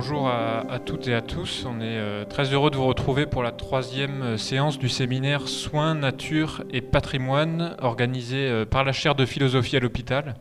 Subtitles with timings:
[0.00, 1.66] Bonjour à, toutes et à tous.
[1.68, 5.48] On est euh, très heureux de vous retrouver pour la troisième euh, séance du séminaire
[5.48, 10.36] Soins, Nature et Patrimoine organisé euh, par la chaire de philosophie à l'hôpital,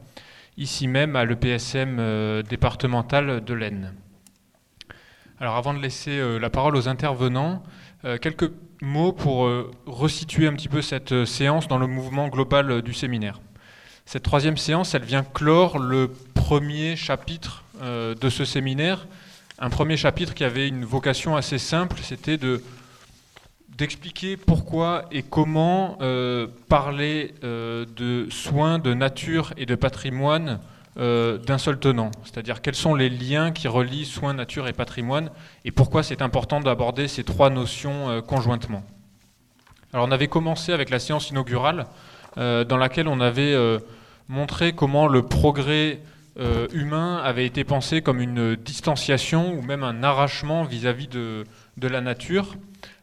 [0.58, 3.96] ici même à l'EPSM départemental de l'Aisne.
[5.40, 7.64] Alors avant de laisser la parole aux intervenants,
[8.22, 8.52] quelques
[8.84, 9.50] mots pour
[9.88, 13.42] resituer un petit peu cette séance dans le mouvement global du séminaire.
[14.06, 19.08] Cette troisième séance, elle vient clore le premier chapitre de ce séminaire.
[19.60, 22.62] Un premier chapitre qui avait une vocation assez simple, c'était de
[23.70, 30.60] d'expliquer pourquoi et comment euh, parler euh, de soins, de nature et de patrimoine
[31.00, 32.10] d'un seul tenant.
[32.24, 35.30] C'est-à-dire quels sont les liens qui relient soins, nature et patrimoine
[35.64, 38.82] et pourquoi c'est important d'aborder ces trois notions conjointement.
[39.94, 41.86] Alors on avait commencé avec la séance inaugurale
[42.36, 43.56] dans laquelle on avait
[44.28, 46.00] montrer comment le progrès
[46.40, 51.46] euh, humain avait été pensé comme une distanciation ou même un arrachement vis-à-vis de,
[51.82, 52.56] la nature.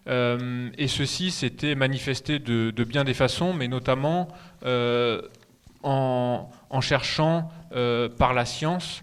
[0.06, 4.28] Euh, et ceci s'était manifesté de, bien des façons, mais notamment
[4.64, 5.20] euh,
[5.82, 6.48] en,
[6.80, 7.50] cherchant
[8.18, 9.02] par la science,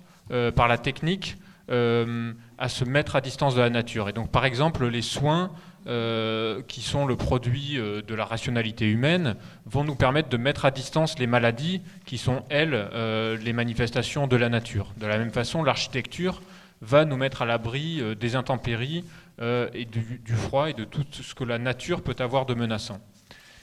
[0.55, 4.07] par la technique, à se mettre à distance de la nature.
[4.07, 5.51] Et donc par exemple les soins
[5.87, 10.65] euh, qui sont le produit euh, de la rationalité humaine, vont nous permettre de mettre
[10.65, 14.93] à distance les maladies qui sont, elles, euh, les manifestations de la nature.
[14.97, 16.43] De la même façon, l'architecture
[16.81, 19.03] va nous mettre à l'abri des intempéries
[19.39, 22.99] et du, froid et de tout ce que la nature peut avoir de menaçant.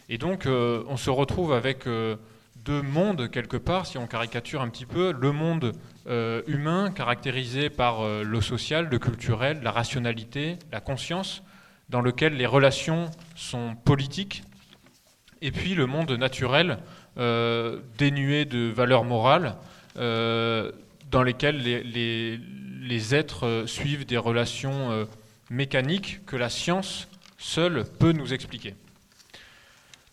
[0.08, 1.84] Et donc, on se retrouve avec
[2.64, 5.72] deux mondes, quelque part, si on caricature un petit peu, le monde
[6.46, 11.42] humain caractérisé par le social, le culturel, la rationalité, la conscience,
[11.88, 14.42] dans lequel les relations sont politiques,
[15.40, 16.78] et puis le monde naturel,
[17.18, 19.56] euh, dénué de valeurs morales,
[19.96, 20.70] euh,
[21.10, 25.04] dans lesquels les, êtres suivent des relations euh,
[25.50, 28.74] mécaniques que la science seule peut nous expliquer.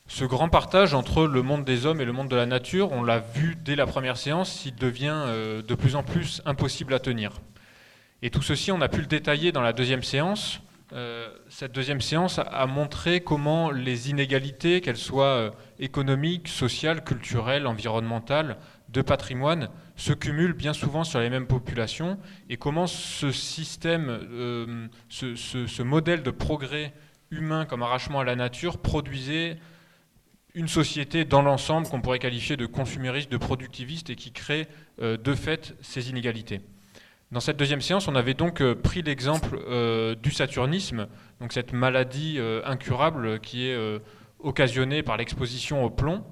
[0.08, 3.04] Ce grand partage entre le monde des hommes et le monde de la nature, on
[3.04, 5.26] l'a vu dès la première séance, il devient
[5.68, 7.32] de plus en plus impossible à tenir.
[8.22, 10.65] Et tout ceci, on a pu le détailler dans la deuxième séance, euh,
[11.50, 18.58] cette deuxième séance a montré comment les inégalités, qu'elles soient euh, économiques, sociales, culturelles, environnementales,
[18.90, 22.20] de patrimoine, se cumulent bien souvent sur les mêmes populations
[22.50, 26.94] et comment ce système, euh, ce, modèle de progrès
[27.32, 29.58] humain comme arrachement à la nature produisait
[30.54, 34.68] une société dans l'ensemble qu'on pourrait qualifier de consumériste, de productiviste et qui crée
[35.00, 36.62] de fait ces inégalités.
[37.32, 41.08] Dans cette deuxième séance, on avait donc euh, pris l'exemple euh, du saturnisme,
[41.42, 43.78] donc cette maladie euh, incurable qui est
[44.40, 46.24] occasionnée par l'exposition au plomb.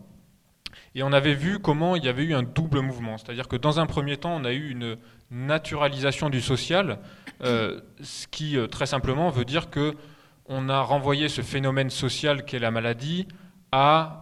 [0.95, 3.79] Et on avait vu comment il y avait eu un double mouvement, c'est-à-dire que dans
[3.79, 4.97] un premier temps, on a eu une
[5.31, 6.99] naturalisation du social,
[7.41, 9.95] ce qui très simplement veut dire que
[10.45, 13.27] on a renvoyé ce phénomène social qu'est la maladie
[13.71, 14.21] à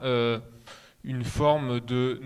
[1.04, 2.22] une forme de,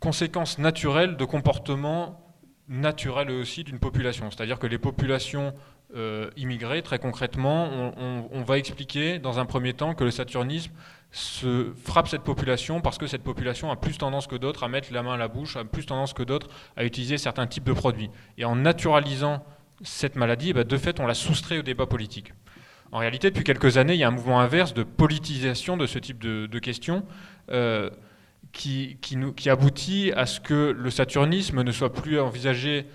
[0.00, 2.27] conséquences naturelles de comportement
[2.68, 4.30] naturel aussi d'une population.
[4.30, 5.54] C'est-à-dire que les populations
[5.96, 10.72] euh, immigrées, très concrètement, on, va expliquer dans un premier temps que le saturnisme
[11.10, 15.02] frappe cette population parce que cette population a plus tendance que d'autres à mettre la
[15.02, 18.10] main à la bouche, a plus tendance que d'autres à utiliser certains types de produits.
[18.36, 19.42] Et en naturalisant
[19.82, 22.34] cette maladie, ben, de fait, on la soustrait au débat politique.
[22.92, 25.98] En réalité, depuis quelques années, il y a un mouvement inverse de politisation de ce
[25.98, 27.04] type de, questions.
[27.50, 27.90] Euh,
[28.58, 32.86] qui, aboutit à ce que le saturnisme ne soit plus envisagé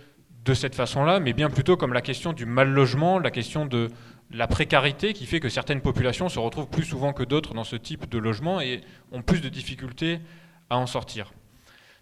[0.44, 3.88] de cette façon-là, mais bien plutôt comme la question du mal logement, la question de
[4.32, 7.78] la précarité qui fait que certaines populations se retrouvent plus souvent que d'autres dans ce
[7.78, 8.82] type de logement et
[9.12, 10.20] ont plus de difficultés
[10.70, 11.32] à en sortir.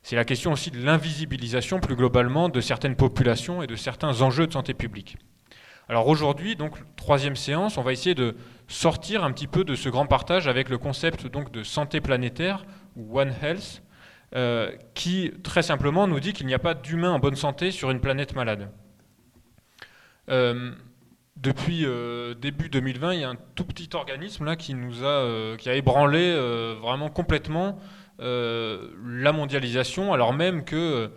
[0.02, 4.48] C'est la question aussi de l'invisibilisation plus globalement de certaines populations et de certains enjeux
[4.48, 5.18] de santé publique.
[5.88, 8.36] Alors aujourd'hui, donc troisième séance, on va essayer de
[8.68, 12.66] sortir un petit peu de ce grand partage avec le concept donc de santé planétaire
[12.98, 13.82] One Health,
[14.34, 17.92] euh, qui très simplement nous dit qu'il n'y a pas d'humain en bonne santé sur
[17.92, 18.70] une planète malade.
[20.30, 20.72] Euh,
[21.36, 25.58] depuis euh, début 2020, il y a un tout petit organisme là qui nous a,
[25.58, 26.34] qui a ébranlé
[26.82, 27.80] vraiment complètement
[28.20, 31.12] la mondialisation, alors même que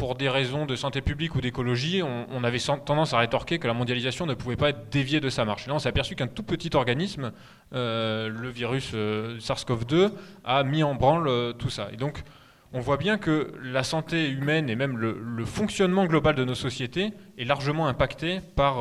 [0.00, 3.74] pour des raisons de santé publique ou d'écologie, on, avait tendance à rétorquer que la
[3.74, 5.66] mondialisation ne pouvait pas être déviée de sa marche.
[5.66, 7.32] Là, on s'est aperçu qu'un tout petit organisme,
[7.74, 10.12] euh, le virus euh, SARS-CoV-2,
[10.42, 11.90] a mis en branle euh, tout ça.
[11.92, 12.22] Et donc,
[12.72, 17.12] on voit bien que la santé humaine et même le, fonctionnement global de nos sociétés
[17.36, 18.76] est largement impacté par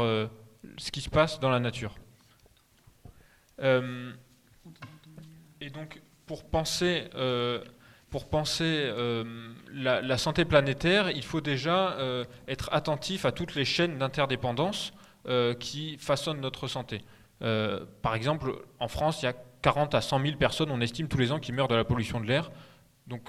[0.77, 1.95] ce qui se passe dans la nature.
[3.61, 3.89] et
[5.69, 7.09] donc, pour penser
[8.09, 8.91] pour penser
[9.71, 11.97] la, santé planétaire, il faut déjà
[12.47, 14.93] être attentif à toutes les chaînes d'interdépendance
[15.59, 17.01] qui façonnent notre santé.
[17.39, 21.17] par exemple, en France, il y a 40 à 100 000 personnes, on estime tous
[21.17, 22.51] les ans, qui meurent de la pollution de l'air.
[23.07, 23.21] Donc,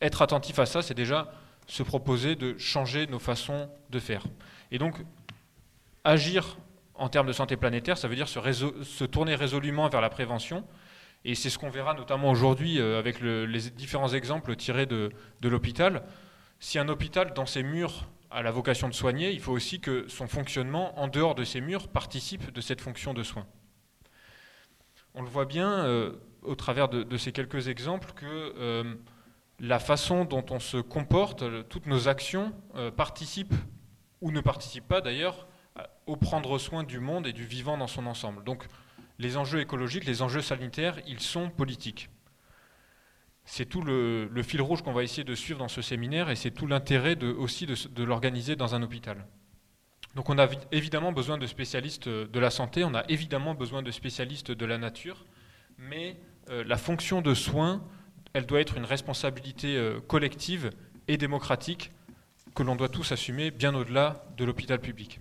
[0.00, 1.32] être attentif à ça, c'est déjà
[1.66, 4.22] se proposer de changer nos façons de faire.
[4.70, 4.96] Et donc,
[6.04, 6.56] agir
[6.94, 10.64] en termes de santé planétaire, ça veut dire se, tourner résolument vers la prévention.
[11.28, 15.10] Et c'est ce qu'on verra notamment aujourd'hui euh, avec les différents exemples tirés de,
[15.42, 16.04] l'hôpital.
[16.60, 20.06] Si un hôpital, dans ses murs, a la vocation de soigner, il faut aussi que
[20.06, 23.44] son fonctionnement, en dehors de ses murs, participe de cette fonction de soin.
[25.14, 26.12] On le voit bien euh,
[26.42, 28.94] au travers de, ces quelques exemples que euh,
[29.58, 32.52] la façon dont on se comporte, toutes nos actions
[32.96, 33.54] participent,
[34.20, 35.48] ou ne participent pas d'ailleurs,
[36.06, 38.44] au prendre soin du monde et du vivant dans son ensemble.
[38.44, 38.68] Donc
[39.18, 42.10] les enjeux écologiques, les enjeux sanitaires, ils sont politiques.
[43.44, 46.50] C'est tout le, fil rouge qu'on va essayer de suivre dans ce séminaire et c'est
[46.50, 49.24] tout l'intérêt aussi de, l'organiser dans un hôpital.
[50.16, 53.90] Donc on a évidemment besoin de spécialistes de la santé, on a évidemment besoin de
[53.90, 55.24] spécialistes de la nature,
[55.78, 56.16] mais
[56.50, 57.84] euh, la fonction de soin,
[58.32, 60.70] elle doit être une responsabilité euh, collective
[61.06, 61.92] et démocratique
[62.54, 65.20] que l'on doit tous assumer bien au-delà de l'hôpital public.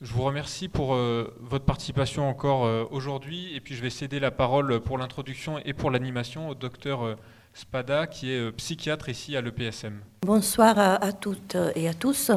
[0.00, 4.20] Je vous remercie pour euh, votre participation encore euh, aujourd'hui et puis je vais céder
[4.20, 7.16] la parole pour l'introduction et pour l'animation au docteur euh,
[7.52, 9.98] Spada qui est psychiatre ici à l'EPSM.
[10.22, 12.30] Bonsoir à, toutes et à tous.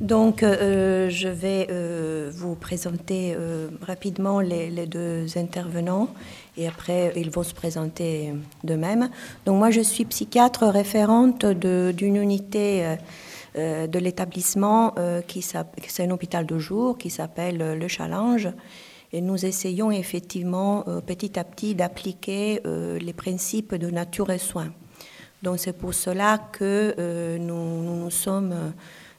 [0.00, 1.66] Donc je vais
[2.30, 3.36] vous présenter
[3.82, 6.14] rapidement les, deux intervenants
[6.56, 8.32] et après ils vont se présenter
[8.62, 9.10] d'eux-mêmes.
[9.46, 12.96] Donc moi je suis psychiatre référente d'une unité
[13.56, 18.48] de l'établissement, euh, qui c'est un hôpital de jour qui s'appelle euh, Le Challenge.
[19.12, 24.72] Et nous essayons effectivement petit à petit d'appliquer les principes de nature et soins.
[25.42, 26.94] Donc c'est pour cela que
[27.38, 28.72] nous, nous, sommes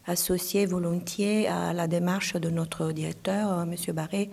[0.07, 3.75] associés volontiers à la démarche de notre directeur, M.
[3.93, 4.29] Barré,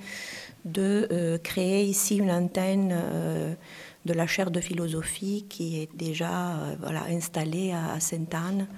[0.65, 2.95] de créer ici une antenne
[4.05, 8.69] de la chaire de philosophie qui est déjà voilà, installée à Sainte-Anne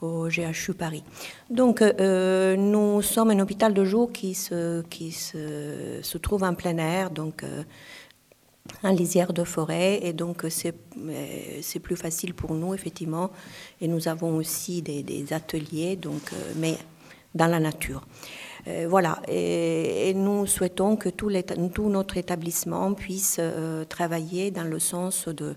[0.00, 1.04] au GHU Paris.
[1.50, 6.54] Donc, euh, nous sommes un hôpital de jour qui se, qui se, se trouve en
[6.54, 7.62] plein air, donc euh,
[8.82, 10.74] en lisière de forêt, et donc c'est,
[11.62, 13.30] c'est plus facile pour nous, effectivement.
[13.80, 16.76] Et nous avons aussi des, ateliers, donc, euh, mais
[17.34, 18.06] dans la nature.
[18.88, 21.30] voilà, et, et, nous souhaitons que tout,
[21.74, 23.40] tout notre établissement puisse
[23.88, 25.56] travailler dans le sens de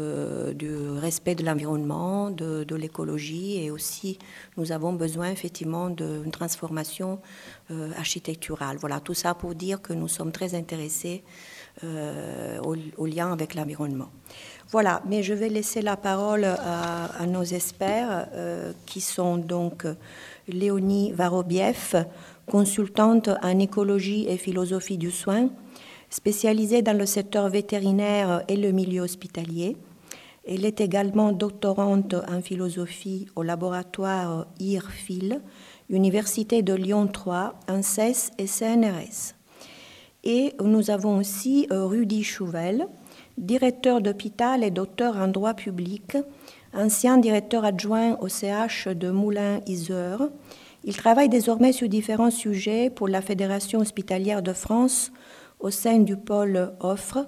[0.00, 4.18] euh, du respect de l'environnement, de, l'écologie et aussi
[4.56, 7.20] nous avons besoin effectivement d'une transformation
[7.70, 8.76] euh, architecturale.
[8.80, 11.22] Voilà, tout ça pour dire que nous sommes très intéressés
[11.84, 12.58] euh,
[12.96, 14.10] au, lien avec l'environnement.
[14.72, 18.26] Voilà, mais je vais laisser la parole à, à nos experts
[18.86, 19.86] qui sont donc
[20.48, 21.94] Léonie Varobieff,
[22.46, 25.50] consultante en écologie et philosophie du soin,
[26.14, 29.76] Spécialisée dans le secteur vétérinaire et le milieu hospitalier,
[30.46, 35.40] elle est également doctorante en philosophie au laboratoire IRFIL,
[35.90, 39.34] Université de Lyon 3, ANSES et CNRS.
[40.22, 42.86] Et nous avons aussi euh, Rudy Chouvel,
[43.36, 46.16] directeur d'hôpital et docteur en droit public,
[46.72, 50.28] ancien directeur adjoint au CH de Moulins-Isère.
[50.84, 55.10] Il travaille désormais sur différents sujets pour la Fédération hospitalière de France
[55.64, 57.26] au sein du pôle offre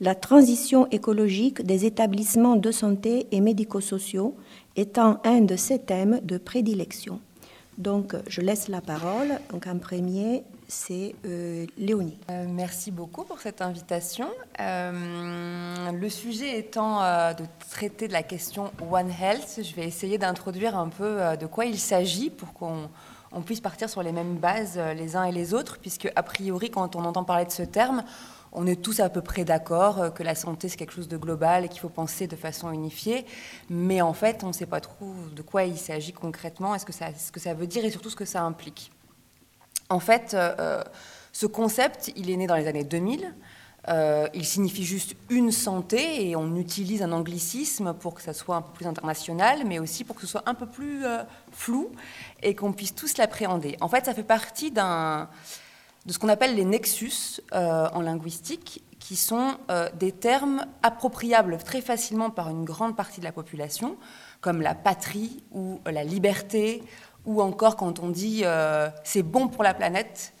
[0.00, 4.36] la transition écologique des établissements de santé et médico-sociaux
[4.74, 7.20] étant un de ses thèmes de prédilection.
[7.78, 9.38] Donc, je laisse la parole.
[9.52, 12.18] Donc, en premier, c'est euh, Léonie.
[12.30, 14.28] Euh, merci beaucoup pour cette invitation.
[14.60, 17.00] Euh, le sujet étant
[17.34, 21.66] de traiter de la question One Health, je vais essayer d'introduire un peu de quoi
[21.66, 22.88] il s'agit pour qu'on
[23.32, 26.22] on puisse partir sur les mêmes bases euh, les uns et les autres, puisque a
[26.22, 28.04] priori, quand on entend parler de ce terme,
[28.52, 31.16] on est tous à peu près d'accord euh, que la santé, c'est quelque chose de
[31.16, 33.26] global et qu'il faut penser de façon unifiée.
[33.68, 36.92] Mais en fait, on ne sait pas trop de quoi il s'agit concrètement, est-ce que
[36.92, 38.90] ça, ce que ça veut dire et surtout ce que ça implique.
[39.88, 40.82] En fait, euh,
[41.32, 43.34] ce concept, il est né dans les années 2000.
[43.88, 48.56] Euh, il signifie juste une santé et on utilise un anglicisme pour que ça soit
[48.56, 51.92] un peu plus international, mais aussi pour que ce soit un peu plus euh, flou
[52.42, 53.76] et qu'on puisse tous l'appréhender.
[53.80, 54.82] En fait, ça fait partie de
[56.08, 59.56] ce qu'on appelle les nexus euh, en linguistique, qui sont
[59.94, 63.96] des termes appropriables très facilement par une grande partie de la population,
[64.40, 66.82] comme la patrie ou la liberté,
[67.24, 68.42] ou encore quand on dit
[69.04, 70.32] c'est bon pour la planète,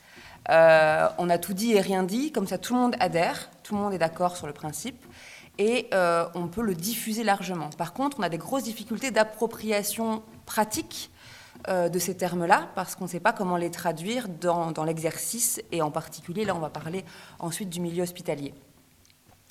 [0.50, 3.74] euh, on a tout dit et rien dit, comme ça tout le monde adhère, tout
[3.74, 5.04] le monde est d'accord sur le principe.
[5.58, 7.70] et euh, on peut le diffuser largement.
[7.78, 11.10] Par contre, on a des grosses difficultés d'appropriation pratique
[11.68, 15.80] euh, de ces termes-là, parce qu'on ne sait pas comment les traduire dans, l'exercice, et
[15.80, 17.04] en particulier, là, on va parler
[17.38, 18.52] ensuite du milieu hospitalier.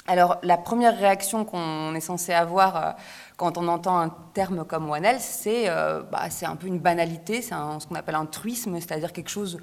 [0.05, 2.95] Alors, la première réaction qu'on est censé avoir
[3.37, 5.65] quand on entend un terme comme One Health, c'est
[6.11, 9.57] bah, un peu une banalité, c'est ce qu'on appelle un truisme, c'est-à-dire quelque chose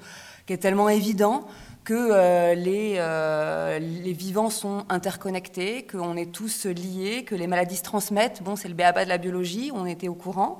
[0.45, 1.47] qui est tellement évident
[1.83, 7.77] que euh, les, euh, les, vivants sont interconnectés, qu'on est tous liés, que les maladies
[7.77, 8.41] se transmettent.
[8.41, 10.59] Bon, c'est le béaba de la biologie, on était au courant.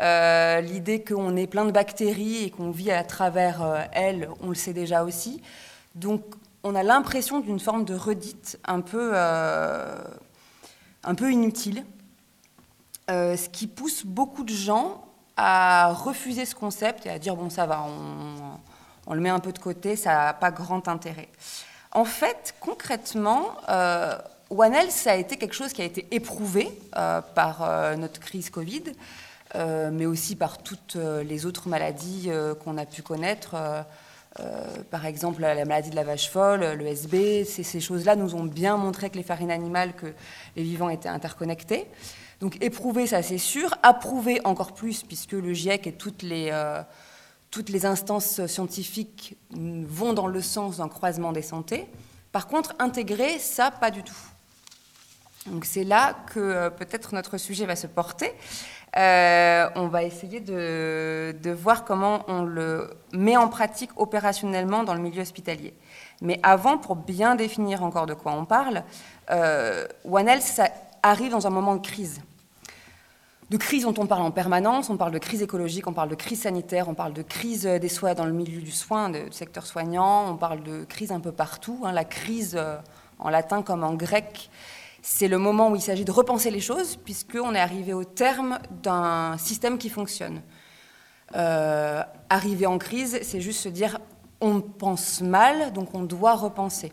[0.00, 4.54] Euh, l'idée qu'on est plein de bactéries et qu'on vit à travers elles, on le
[4.54, 5.42] sait déjà aussi.
[5.94, 6.22] Donc,
[6.62, 11.84] on a l'impression d'une forme de redite un peu, un peu inutile,
[13.08, 15.04] ce qui pousse beaucoup de gens
[15.36, 18.58] à refuser ce concept et à dire bon, ça va, on
[19.06, 21.28] on le met un peu de côté, ça n'a pas grand intérêt.
[21.92, 24.16] En fait, concrètement, euh,
[24.90, 28.84] ça a été quelque chose qui a été éprouvé euh, par euh, notre crise Covid,
[29.54, 32.30] euh, mais aussi par toutes les autres maladies
[32.64, 33.54] qu'on a pu connaître.
[34.90, 38.76] par exemple, la maladie de la vache folle, le SB, ces choses-là nous ont bien
[38.76, 40.06] montré que les farines animales, que
[40.56, 41.86] les vivants étaient interconnectés.
[42.40, 43.74] Donc éprouvé, ça c'est sûr.
[43.82, 46.50] Approuvé encore plus, puisque le GIEC et toutes les
[47.52, 51.86] toutes les instances scientifiques vont dans le sens d'un croisement des santé.
[52.32, 54.16] Par contre, intégrer, ça, pas du tout.
[55.46, 58.32] Donc c'est là que euh, peut-être notre sujet va se porter.
[58.96, 65.00] Euh, on va essayer de, voir comment on le met en pratique opérationnellement dans le
[65.00, 65.74] milieu hospitalier.
[66.22, 68.82] Mais avant, pour bien définir encore de quoi on parle,
[69.30, 70.68] euh, One Health, ça
[71.02, 72.22] arrive dans un moment de crise
[73.52, 74.88] de crise dont on parle en permanence.
[74.88, 77.88] On parle de crise écologique, on parle de crise sanitaire, on parle de crise des
[77.88, 81.32] soins dans le milieu du soin, du secteur soignant, on parle de crise un peu
[81.32, 81.82] partout.
[81.84, 81.92] Hein.
[81.92, 82.78] La crise euh,
[83.18, 84.48] en latin comme en grec,
[85.02, 88.58] c'est le moment où il s'agit de repenser les choses, puisqu'on est arrivé au terme
[88.82, 90.40] d'un système qui fonctionne.
[91.36, 93.98] Euh, arriver en crise, c'est juste se dire
[94.40, 96.90] on pense mal, donc on doit repenser.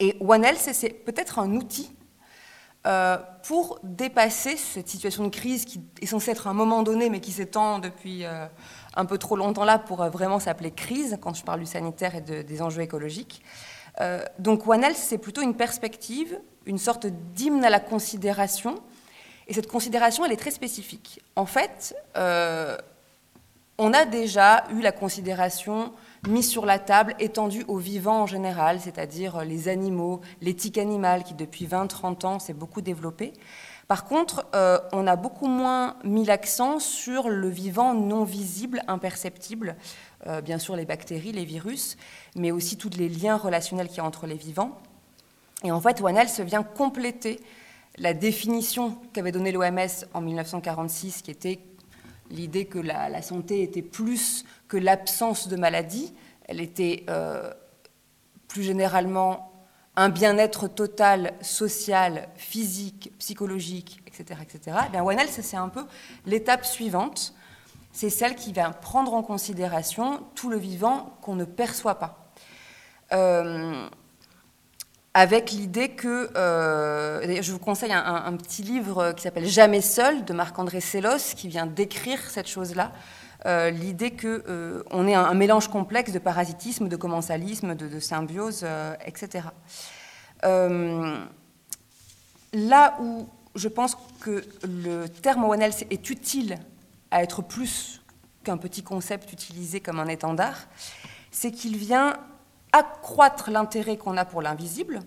[0.00, 1.96] Et One Health, c'est peut-être un outil
[2.86, 7.20] euh, pour dépasser cette situation de crise qui est censée être un moment donné, mais
[7.20, 8.46] qui s'étend depuis euh,
[8.94, 12.14] un peu trop longtemps là pour euh, vraiment s'appeler crise, quand je parle du sanitaire
[12.14, 13.42] et des enjeux écologiques.
[14.38, 18.74] donc One c'est plutôt une perspective, une sorte d'hymne à la considération.
[19.48, 21.22] Et cette considération, elle est très spécifique.
[21.36, 21.94] En fait,
[23.78, 25.92] on a déjà eu la considération
[26.28, 31.34] mis sur la table, étendu aux vivants en général, c'est-à-dire les animaux, l'éthique animale qui
[31.34, 33.32] depuis 20-30 ans s'est beaucoup développée.
[33.88, 39.76] Par contre, euh, on a beaucoup moins mis l'accent sur le vivant non visible, imperceptible,
[40.26, 41.98] euh, bien sûr les bactéries, les virus,
[42.34, 44.78] mais aussi tous les liens relationnels qu'il y a entre les vivants.
[45.62, 47.40] Et en fait, One se vient compléter
[47.98, 51.60] la définition qu'avait donnée l'OMS en 1946, qui était
[52.30, 54.44] l'idée que la, santé était plus
[54.76, 56.12] l'absence de maladie,
[56.46, 57.52] elle était euh,
[58.48, 59.52] plus généralement
[59.96, 64.40] un bien-être total, social, physique, psychologique, etc.
[64.42, 64.76] etc.
[64.88, 65.84] Et bien, c'est un peu
[66.26, 67.34] l'étape suivante.
[67.92, 72.32] C'est celle qui va prendre en considération tout le vivant qu'on ne perçoit pas.
[73.12, 73.88] Euh,
[75.16, 80.32] avec l'idée que, euh, je vous conseille un, petit livre qui s'appelle Jamais seul de
[80.32, 82.90] Marc-André Sellos, qui vient décrire cette chose-là,
[83.46, 88.66] euh, l'idée qu'on euh, on est un, mélange complexe de parasitisme, de commensalisme, de, symbiose,
[89.04, 89.48] etc.
[92.52, 96.58] là où je pense que le terme Health est utile
[97.10, 98.02] à être plus
[98.44, 100.66] qu'un petit concept utilisé comme un étendard,
[101.30, 102.14] c'est qu'il vient
[102.72, 105.00] accroître l'intérêt qu'on a pour l'invisible,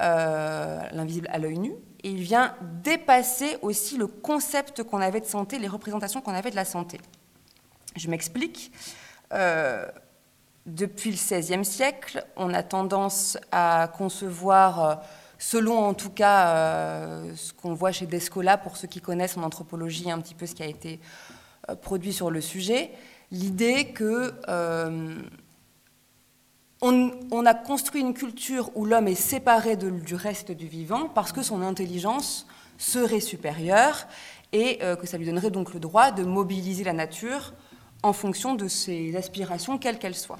[0.00, 5.26] euh, l'invisible à l'œil nu, et il vient dépasser aussi le concept qu'on avait de
[5.26, 6.98] santé, les représentations qu'on avait de la santé.
[7.96, 8.72] Je m'explique.
[9.32, 9.86] Euh,
[10.66, 14.94] depuis le XVIe siècle, on a tendance à concevoir, euh,
[15.38, 20.10] selon en tout cas ce qu'on voit chez Descola, pour ceux qui connaissent en anthropologie
[20.10, 21.00] un petit peu ce qui a été
[21.82, 22.90] produit sur le sujet,
[23.30, 24.34] l'idée que
[26.82, 31.42] on, a construit une culture où l'homme est séparé du reste du vivant parce que
[31.42, 32.46] son intelligence
[32.78, 34.06] serait supérieure
[34.52, 37.52] et euh, que ça lui donnerait donc le droit de mobiliser la nature
[38.02, 40.38] en fonction de ses aspirations, quelles qu'elles soient.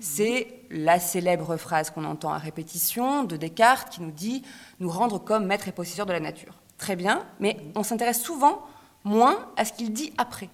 [0.00, 4.42] C'est la célèbre phrase qu'on entend à répétition de Descartes qui nous dit
[4.80, 6.54] nous rendre comme maître et possesseur de la nature.
[6.78, 8.62] Très bien, mais on s'intéresse souvent
[9.04, 10.48] moins à ce qu'il dit après.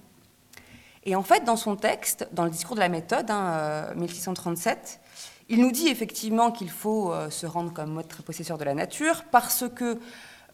[1.03, 4.99] Et en fait, dans son texte, dans le discours de la méthode, hein, 1637,
[5.49, 9.25] Il nous dit effectivement qu'il faut euh, se rendre comme maître possesseur de la nature
[9.31, 9.99] parce que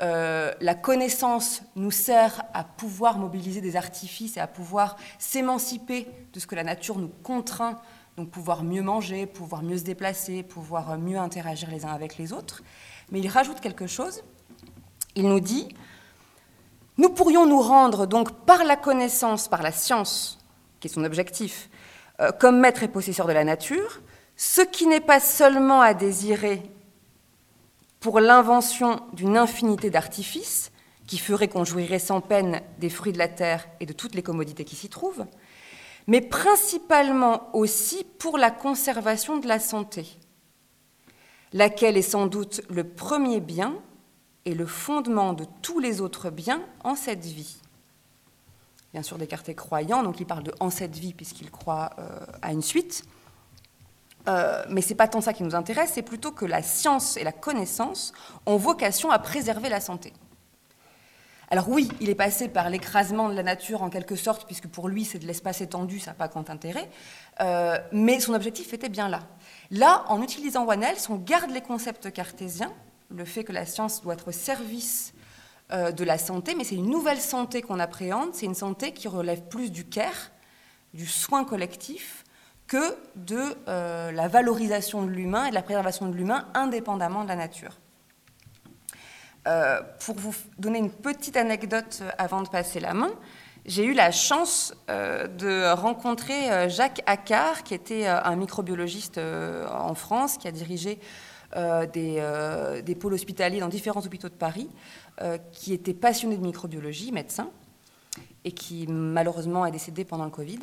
[0.02, 6.40] euh, la connaissance nous sert à pouvoir mobiliser des artifices et à pouvoir s'émanciper de
[6.40, 7.80] ce que la nature nous contraint,
[8.16, 12.32] donc pouvoir mieux manger, pouvoir mieux se déplacer, pouvoir mieux interagir les uns avec les
[12.32, 12.62] autres.
[13.12, 14.24] Mais il rajoute quelque chose.
[15.16, 15.68] Il nous dit,
[16.98, 20.40] nous pourrions nous rendre donc par la connaissance, par la science,
[20.80, 21.70] qui est son objectif,
[22.20, 24.02] euh, comme maître et possesseur de la nature,
[24.36, 26.62] ce qui n'est pas seulement à désirer
[28.00, 30.72] pour l'invention d'une infinité d'artifices
[31.08, 34.24] qui feraient qu'on jouirait sans peine des fruits de la terre et de toutes les
[34.24, 35.26] commodités qui s'y trouvent,
[36.06, 40.06] mais principalement aussi pour la conservation de la santé,
[41.54, 43.76] laquelle est sans doute le premier bien
[44.46, 47.58] et le fondement de tous les autres biens en cette vie.
[48.94, 52.20] Bien sûr, Descartes est croyant, donc il parle de en cette vie puisqu'il croit euh,
[52.42, 53.04] à une suite.
[54.28, 57.18] Euh, mais ce n'est pas tant ça qui nous intéresse, c'est plutôt que la science
[57.18, 58.14] et la connaissance
[58.46, 60.14] ont vocation à préserver la santé.
[61.50, 64.90] Alors oui, il est passé par l'écrasement de la nature en quelque sorte, puisque pour
[64.90, 66.90] lui c'est de l'espace étendu, ça n'a pas grand intérêt,
[67.40, 69.22] euh, mais son objectif était bien là.
[69.72, 72.74] Là, en utilisant One on garde les concepts cartésiens,
[73.10, 75.14] le fait que la science doit être au service
[75.72, 79.08] euh, de la santé, mais c'est une nouvelle santé qu'on appréhende, c'est une santé qui
[79.08, 80.32] relève plus du care,
[80.94, 82.26] du soin collectif,
[82.68, 87.30] que de euh, la valorisation de l'humain et de la préservation de l'humain indépendamment de
[87.30, 87.80] la nature.
[89.48, 93.12] Euh, pour vous donner une petite anecdote euh, avant de passer la main,
[93.66, 100.48] j'ai eu la chance de rencontrer Jacques Accard, qui était un microbiologiste en France, qui
[100.48, 101.00] a dirigé
[101.54, 104.70] des, des, pôles hospitaliers dans différents hôpitaux de Paris,
[105.52, 107.50] qui était passionné de microbiologie, médecin,
[108.46, 110.60] et qui malheureusement est décédé pendant le Covid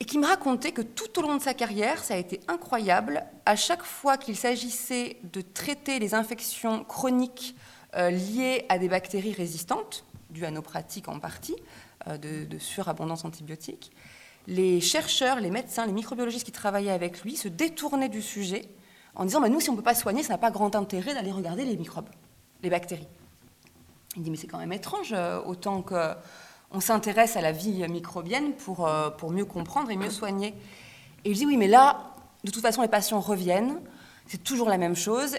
[0.00, 3.24] et qui me racontait que tout au long de sa carrière, ça a été incroyable,
[3.46, 7.56] à chaque fois qu'il s'agissait de traiter les infections chroniques
[7.96, 11.56] euh, liées à des bactéries résistantes, dues à nos pratiques en partie,
[12.06, 13.90] euh, de, surabondance antibiotique,
[14.46, 18.62] les chercheurs, les médecins, les microbiologistes qui travaillaient avec lui se détournaient du sujet
[19.14, 21.12] en disant bah, Nous, si on ne peut pas soigner, ça n'a pas grand intérêt
[21.14, 22.08] d'aller regarder les microbes,
[22.62, 23.08] les bactéries.
[24.16, 26.14] Il dit Mais c'est quand même étrange, euh, autant que
[26.70, 30.54] on s'intéresse à la vie microbienne pour, euh, pour mieux comprendre et mieux soigner.
[31.24, 33.80] Et je dis oui, mais là, de toute façon, les patients reviennent,
[34.26, 35.36] c'est toujours la même chose.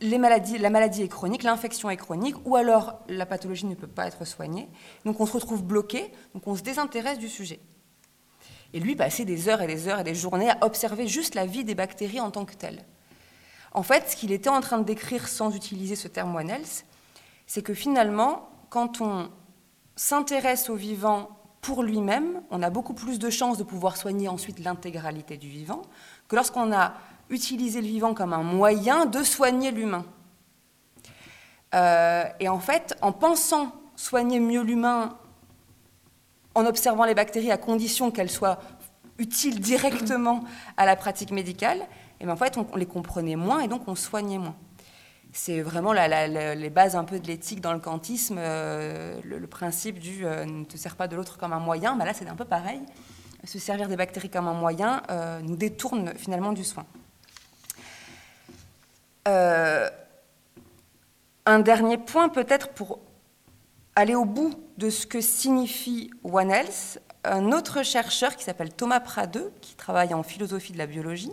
[0.00, 4.24] La maladie est chronique, l'infection est chronique, ou alors la pathologie ne peut pas être
[4.24, 4.68] soignée.
[5.04, 7.60] Donc on se retrouve bloqué, donc on se désintéresse du sujet.
[8.72, 11.44] Et lui passait des heures et des heures et des journées à observer juste la
[11.44, 12.84] vie des bactéries en tant que telles.
[13.72, 16.50] En fait, ce qu'il était en train de décrire sans utiliser ce terme One
[17.46, 19.28] c'est que finalement, quand on
[20.00, 21.28] s'intéresse au vivant
[21.60, 25.82] pour lui-même, on a beaucoup plus de chances de pouvoir soigner ensuite l'intégralité du vivant
[26.26, 26.94] que lorsqu'on a
[27.28, 30.06] utilisé le vivant comme un moyen de soigner l'humain.
[31.74, 35.18] Euh, et en fait, en pensant soigner mieux l'humain,
[36.54, 38.58] en observant les bactéries à condition qu'elles soient
[39.18, 40.44] utiles directement
[40.78, 41.86] à la pratique médicale,
[42.20, 44.56] et bien en fait, on les comprenait moins et donc on soignait moins
[45.32, 50.26] c'est vraiment les bases un peu de l'éthique dans le kantisme, euh, le, principe du
[50.26, 51.94] euh, ne te sers pas de l'autre comme un moyen.
[51.96, 52.80] Bah là, c'est un peu pareil.
[53.44, 56.84] Se servir des bactéries comme un moyen euh, nous détourne finalement du soin.
[61.46, 63.00] un dernier point peut-être pour
[63.96, 67.00] aller au bout de ce que signifie One Health.
[67.24, 71.32] Un autre chercheur qui s'appelle Thomas Pradeux, qui travaille en philosophie de la biologie,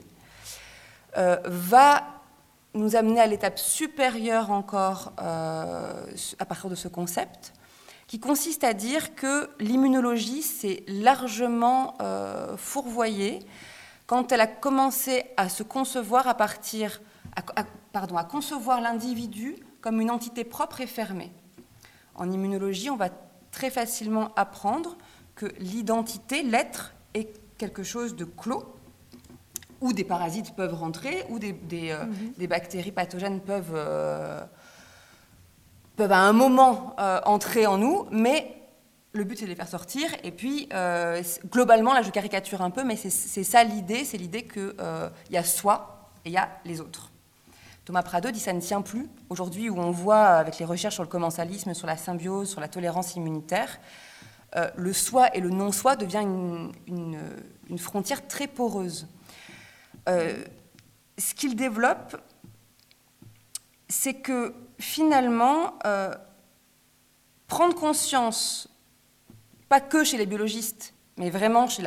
[1.15, 2.16] va
[2.77, 6.05] nous amener à l'étape supérieure encore euh,
[6.39, 7.53] à partir de ce concept,
[8.07, 13.39] qui consiste à dire que l'immunologie s'est largement euh, fourvoyée
[14.05, 17.01] quand elle a commencé à se concevoir à partir,
[17.91, 21.31] pardon, à concevoir l'individu comme une entité propre et fermée.
[22.15, 23.09] En immunologie, on va
[23.51, 24.97] très facilement apprendre
[25.35, 28.76] que l'identité, l'être, est quelque chose de clos
[29.81, 32.47] où des parasites peuvent rentrer, où des, euh, mhm.
[32.47, 34.43] bactéries pathogènes peuvent, euh,
[35.95, 38.53] peuvent à un moment euh, entrer en nous, mais
[39.13, 40.09] le but c'est de les faire sortir.
[40.23, 40.69] Et puis,
[41.51, 44.73] globalement, là je caricature un peu, mais c'est ça l'idée, c'est l'idée qu'il
[45.31, 47.11] y a soi et il y a les autres.
[47.85, 49.07] Thomas Prado dit ça ne tient plus.
[49.29, 52.67] Aujourd'hui, où on voit avec les recherches sur le commensalisme, sur la symbiose, sur la
[52.67, 53.79] tolérance immunitaire,
[54.75, 56.71] le soi et le non-soi devient une,
[57.69, 59.07] une frontière très poreuse.
[60.08, 60.43] Euh,
[61.17, 62.22] ce qu'il développe,
[63.89, 66.13] c'est que finalement, euh,
[67.48, 68.70] prendre conscience,
[69.70, 71.84] pas que chez les biologistes, mais vraiment chez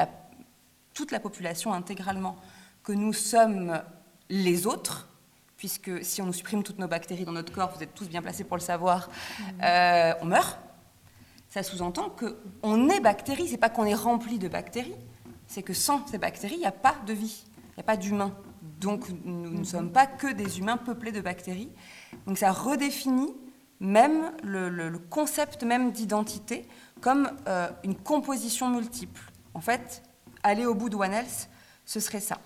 [0.95, 2.37] toute la population intégralement,
[2.83, 3.81] que nous sommes
[4.29, 5.09] les autres,
[5.57, 8.23] puisque si on nous supprime toutes nos bactéries dans notre corps, vous êtes tous bien
[8.23, 9.09] placés pour le savoir,
[9.63, 10.59] euh, on meurt.
[11.49, 14.95] Ça sous-entend qu'on est bactéries, c'est pas qu'on est rempli de bactéries,
[15.47, 17.97] c'est que sans ces bactéries, il n'y a pas de vie, il n'y a pas
[17.97, 18.35] d'humain.
[18.81, 21.73] Donc nous ne sommes pas que des humains peuplés de bactéries.
[22.27, 23.35] Donc ça redéfinit
[23.81, 26.69] même le, concept même d'identité
[27.01, 29.23] comme euh, une composition multiple.
[29.55, 30.03] En fait,
[30.43, 31.49] aller au bout de One Health,
[31.87, 32.39] ce serait ça.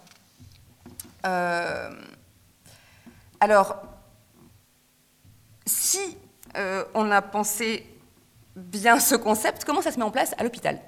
[1.26, 1.90] Euh,
[3.40, 3.82] alors,
[5.66, 6.16] si
[6.56, 7.86] euh, on a pensé
[8.56, 10.80] bien ce concept, comment ça se met en place à l'hôpital?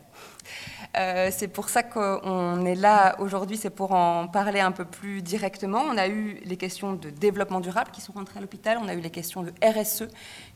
[0.99, 5.21] Euh, c'est pour ça qu'on est là aujourd'hui, c'est pour en parler un peu plus
[5.21, 5.81] directement.
[5.81, 8.95] On a eu les questions de développement durable qui sont rentrées à l'hôpital, on a
[8.95, 10.05] eu les questions de RSE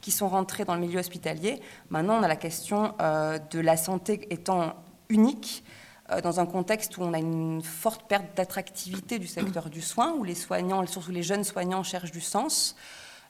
[0.01, 1.61] qui sont rentrées dans le milieu hospitalier.
[1.91, 4.75] Maintenant, on a la question euh, de la santé étant
[5.11, 5.63] unique
[6.11, 10.15] euh, dans un contexte où on a une forte perte d'attractivité du secteur du soin,
[10.15, 12.77] où les soignants, surtout les jeunes soignants, cherchent du sens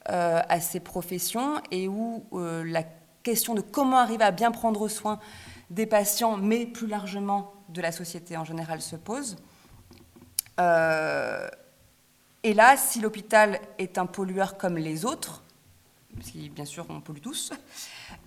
[0.06, 2.84] à ces professions et où la
[3.22, 5.20] question de comment arriver à bien prendre soin
[5.70, 9.36] des patients, mais plus largement de la société en général se pose.
[10.58, 11.48] Euh,
[12.42, 15.42] et là, si l'hôpital est un pollueur comme les autres,
[16.16, 17.52] parce bien sûr on pollue tous,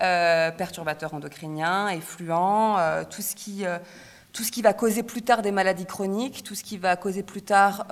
[0.02, 3.66] euh, perturbateurs endocriniens, effluents, euh, tout, ce qui,
[4.32, 7.24] tout ce qui va causer plus tard des maladies chroniques, tout ce qui va causer
[7.24, 7.86] plus tard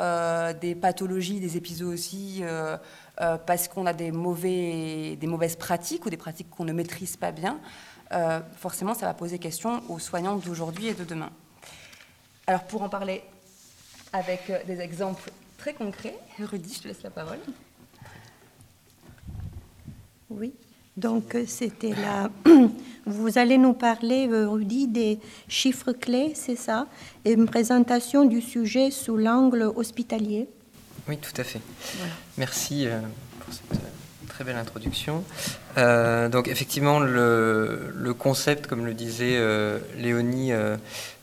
[0.61, 2.41] des pathologies, des épisodes aussi,
[3.17, 7.31] parce qu'on a des, mauvais, des mauvaises pratiques ou des pratiques qu'on ne maîtrise pas
[7.31, 7.90] bien, euh,
[8.57, 11.29] forcément, ça va poser question aux soignants d'aujourd'hui et de demain.
[12.47, 13.23] Alors, pour en parler
[14.11, 17.39] avec euh, des exemples très concrets, Rudy, je te laisse la parole.
[20.29, 20.53] Oui.
[20.97, 22.29] Donc, euh, c'était là.
[23.05, 26.87] Vous allez nous parler, Rudy, des chiffres clés, c'est ça?
[27.25, 30.47] Et une présentation du sujet sous l'angle hospitalier.
[31.07, 31.61] Oui, tout à fait.
[32.37, 32.85] Merci
[33.39, 33.90] pour cette
[34.43, 35.23] belle introduction.
[35.77, 40.77] Euh, donc effectivement, le, concept, comme le disait euh, Léonie, euh,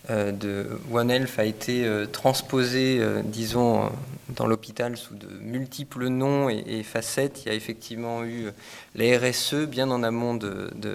[0.09, 3.91] de One Health a été transposé, disons,
[4.31, 7.43] dans l'hôpital sous de multiples noms et, facettes.
[7.45, 8.49] Il y a effectivement eu
[8.95, 10.39] la RSE, bien en amont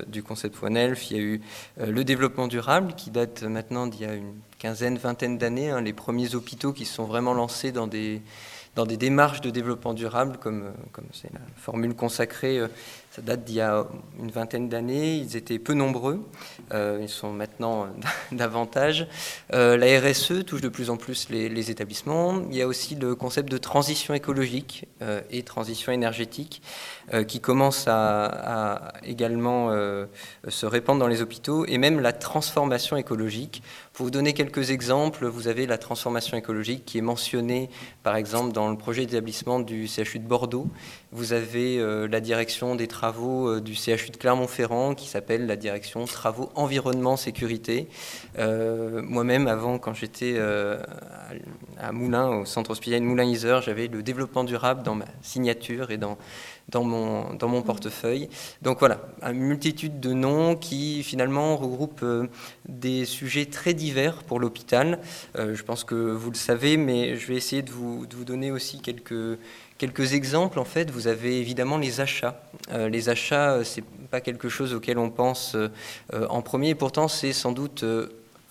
[0.08, 1.12] du concept One Health.
[1.12, 1.42] Il y a eu
[1.78, 5.70] le développement durable, qui date maintenant d'il y a une quinzaine, vingtaine d'années.
[5.70, 8.20] Hein, les premiers hôpitaux qui se sont vraiment lancés dans des
[8.76, 12.68] dans des démarches de développement durable, comme comme c'est la formule consacrée, euh,
[13.12, 13.86] ça date d'il y a
[14.20, 15.18] une vingtaine d'années.
[15.18, 16.20] Ils étaient peu nombreux.
[16.74, 17.88] Euh, ils sont maintenant
[18.32, 19.08] davantage.
[19.54, 22.42] Euh, la RSE touche de plus en plus les, établissements.
[22.50, 24.86] Il y a aussi le concept de transition écologique
[25.30, 26.62] et transition énergétique
[27.28, 29.70] qui commence à également
[30.48, 33.64] se répandre dans les hôpitaux et même la transformation écologique.
[33.94, 37.70] Pour vous donner quelques exemples, vous avez la transformation écologique qui est mentionnée
[38.02, 40.66] par exemple dans le projet d'établissement du CHU de Bordeaux.
[41.12, 45.56] Vous avez euh, la direction des travaux euh, du CHU de Clermont-Ferrand qui s'appelle la
[45.56, 47.88] direction travaux environnement sécurité.
[48.40, 50.40] Euh, moi-même, avant, quand j'étais
[51.80, 55.98] à Moulins, au centre hospitalier de Moulins-Isère, j'avais le développement durable dans ma signature et
[55.98, 56.18] dans
[56.70, 58.30] dans mon, dans mon portefeuille.
[58.62, 62.28] Donc voilà, une multitude de noms qui finalement regroupent euh,
[62.68, 65.00] des sujets très divers pour l'hôpital.
[65.38, 68.26] Euh, je pense que vous le savez, mais je vais essayer de vous, de vous
[68.26, 69.38] donner aussi quelques,
[69.78, 70.60] quelques exemples.
[70.60, 72.42] En fait, vous avez évidemment les achats.
[72.72, 75.58] Euh, les achats, c'est pas quelque chose auquel on pense
[76.12, 77.84] en premier, et pourtant c'est sans doute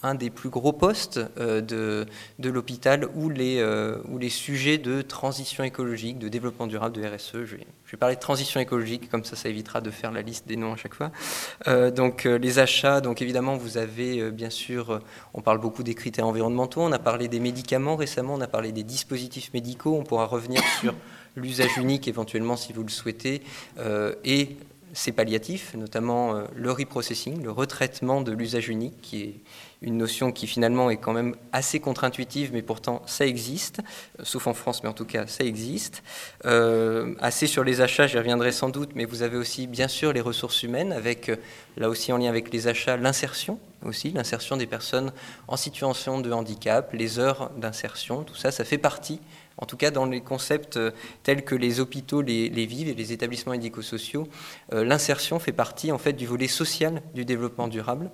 [0.02, 2.06] un des plus gros postes euh, de,
[2.38, 7.06] de l'hôpital où les, euh, où les sujets de transition écologique, de développement durable, de
[7.06, 7.66] RSE, je vais,
[7.98, 10.76] parler de transition écologique, comme ça ça évitera de faire la liste des noms à
[10.76, 11.12] chaque fois.
[11.68, 15.00] Euh, donc les achats, donc évidemment vous avez bien sûr,
[15.34, 18.72] on parle beaucoup des critères environnementaux, on a parlé des médicaments récemment, on a parlé
[18.72, 20.94] des dispositifs médicaux, on pourra revenir sur
[21.36, 23.42] l'usage unique éventuellement si vous le souhaitez,
[24.24, 24.56] et
[24.94, 29.34] ces palliatifs, notamment le reprocessing, le retraitement de l'usage unique, qui est
[29.82, 33.80] une notion qui finalement est quand même assez contre-intuitive, mais pourtant ça existe,
[34.18, 36.02] euh, sauf en France, mais en tout cas ça existe.
[36.44, 40.12] Euh, assez sur les achats, j'y reviendrai sans doute, mais vous avez aussi bien sûr
[40.12, 41.36] les ressources humaines, avec euh,
[41.76, 45.12] là aussi en lien avec les achats, l'insertion aussi, l'insertion des personnes
[45.48, 49.20] en situation de handicap, les heures d'insertion, tout ça, ça fait partie
[49.58, 50.78] en tout cas dans les concepts
[51.22, 54.28] tels que les hôpitaux les, vivent et les établissements médico-sociaux,
[54.70, 58.10] l'insertion fait partie en fait du volet social du développement durable.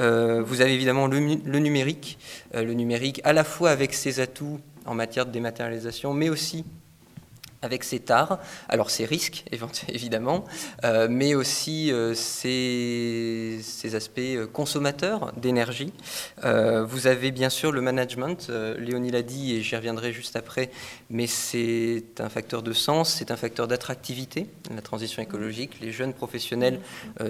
[0.00, 2.18] Euh, vous avez évidemment le, numérique,
[2.54, 6.64] euh, le numérique à la fois avec ses atouts en matière de dématérialisation, mais aussi
[7.62, 9.44] avec ses tares, alors ses risques
[9.88, 10.44] évidemment,
[10.84, 14.20] euh, mais aussi ses, ces aspects
[14.52, 15.92] consommateurs d'énergie.
[16.42, 20.70] vous avez bien sûr le management, Léonie l'a dit et j'y reviendrai juste après,
[21.10, 25.78] mais c'est un facteur de sens, c'est un facteur d'attractivité, la transition écologique.
[25.80, 26.80] Les jeunes professionnels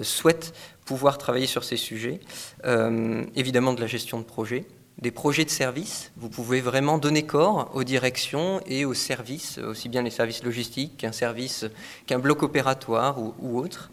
[0.01, 0.53] souhaitent
[0.85, 2.19] pouvoir travailler sur ces sujets.
[3.35, 4.65] évidemment de la gestion de projet,
[4.99, 6.11] des projets de services.
[6.17, 10.97] Vous pouvez vraiment donner corps aux directions et aux services, aussi bien les services logistiques
[10.97, 11.65] qu'un service,
[12.05, 13.91] qu'un bloc opératoire ou, autre.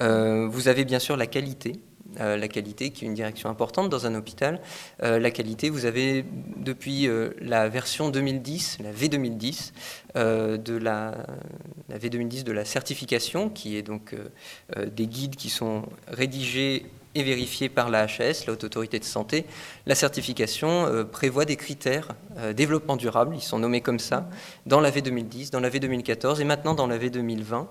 [0.00, 1.80] Euh, vous avez bien sûr la qualité.
[2.20, 4.60] Euh, la qualité qui est une direction importante dans un hôpital.
[5.02, 6.26] Euh, la qualité, vous avez
[6.58, 7.08] depuis
[7.40, 9.72] la version 2010, la V2010,
[10.14, 11.26] de la,
[11.88, 14.14] la, V2010 de la certification, qui est donc
[14.78, 19.44] des guides qui sont rédigés et vérifiée par la HAS, la Haute Autorité de Santé.
[19.86, 24.28] La certification euh, prévoit des critères euh, développement durable, ils sont nommés comme ça,
[24.66, 27.66] dans la V2010, dans la V2014 et maintenant dans la V2020.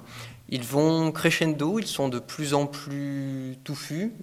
[0.49, 4.13] Ils vont crescendo, ils sont de plus en plus touffus,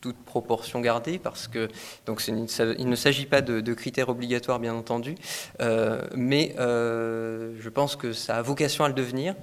[0.00, 1.68] toute proportion gardée, parce que
[2.06, 5.14] donc il ne s'agit pas de, critères obligatoires, bien entendu,
[5.60, 9.34] euh, mais je pense que ça a vocation à le devenir,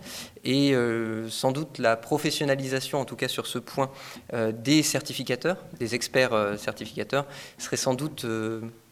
[0.48, 3.92] et euh, sans doute la professionnalisation, en tout cas sur ce point,
[4.34, 7.26] euh, des certificateurs, des experts euh, certificateurs,
[7.58, 8.26] serait sans doute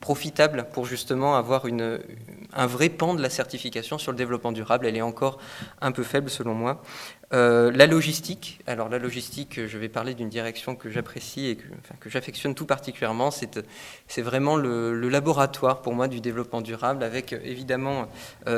[0.06, 2.00] profitable pour justement avoir une,
[2.54, 4.86] un vrai pan de la certification sur le développement durable.
[4.86, 5.39] Elle est encore
[5.82, 6.84] un peu faible selon moi.
[7.32, 11.68] la logistique, alors la logistique, je vais parler d'une direction que j'apprécie et que,
[12.00, 13.30] que j'affectionne tout particulièrement.
[13.32, 18.08] C'est vraiment le, laboratoire pour moi du développement durable avec évidemment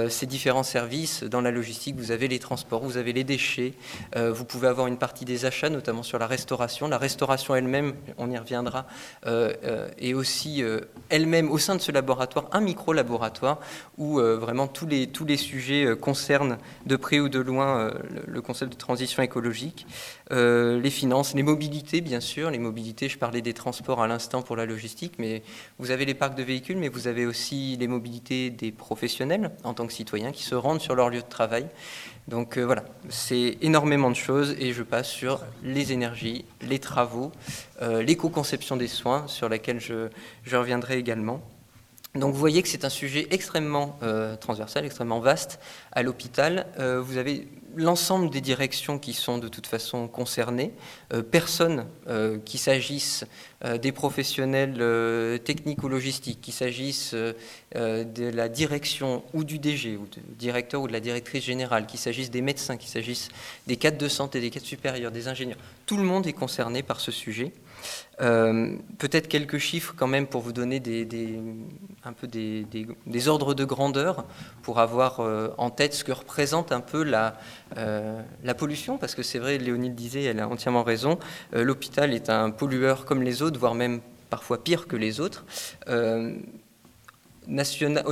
[0.10, 1.24] ces différents services.
[1.24, 3.74] Dans la logistique, vous avez les transports vous avez les déchets,
[4.16, 6.88] euh, vous pouvez avoir une partie des achats, notamment sur la restauration.
[6.88, 8.86] La restauration elle-même, on y reviendra,
[9.26, 10.64] euh, euh, est aussi
[11.10, 13.60] elle-même au sein de ce laboratoire un micro-laboratoire
[13.98, 17.92] où vraiment tous les, tous les sujets concernent de près ou de loin
[18.28, 19.86] le, concept de transition écologique.
[20.32, 22.50] les finances, les mobilités, bien sûr.
[22.52, 25.42] Les mobilités, je parlais des transports à l'instant pour la logistique, mais
[25.80, 29.74] vous avez les parcs de véhicules, mais vous avez aussi les mobilités des professionnels en
[29.74, 31.68] tant que citoyens qui se rendent sur leur lieu de travail.
[32.28, 37.32] Donc euh, voilà, c'est énormément de choses et je passe sur les énergies, les travaux,
[37.77, 40.10] euh, l'éco-conception des soins sur laquelle je,
[40.52, 41.42] reviendrai également.
[42.16, 45.60] Donc vous voyez que c'est un sujet extrêmement euh, transversal, extrêmement vaste
[45.92, 46.66] à l'hôpital.
[46.78, 50.74] vous avez l'ensemble des directions qui sont de toute façon concernées,
[51.14, 53.26] euh, personne euh, qu'il s'agisse
[53.64, 54.78] euh, des professionnels
[55.44, 57.36] techniques ou logistiques, qu'il s'agisse de
[58.30, 62.32] la direction ou du DG, ou du directeur ou de la directrice générale, qu'il s'agisse
[62.32, 63.30] des médecins, qu'il s'agisse
[63.68, 67.00] des cadres de santé, des cadres supérieurs, des ingénieurs, tout le monde est concerné par
[67.00, 67.52] ce sujet.
[68.20, 71.40] Euh, peut-être quelques chiffres quand même pour vous donner des,
[72.04, 72.66] un peu des,
[73.28, 74.26] ordres de grandeur,
[74.64, 77.38] pour avoir euh, en tête ce que représente un peu la,
[77.78, 81.20] euh, la pollution, parce que c'est vrai, Léonie le disait, elle a entièrement raison,
[81.54, 85.46] l'hôpital est un pollueur comme les autres, voire même parfois pire que les autres.
[85.88, 86.32] au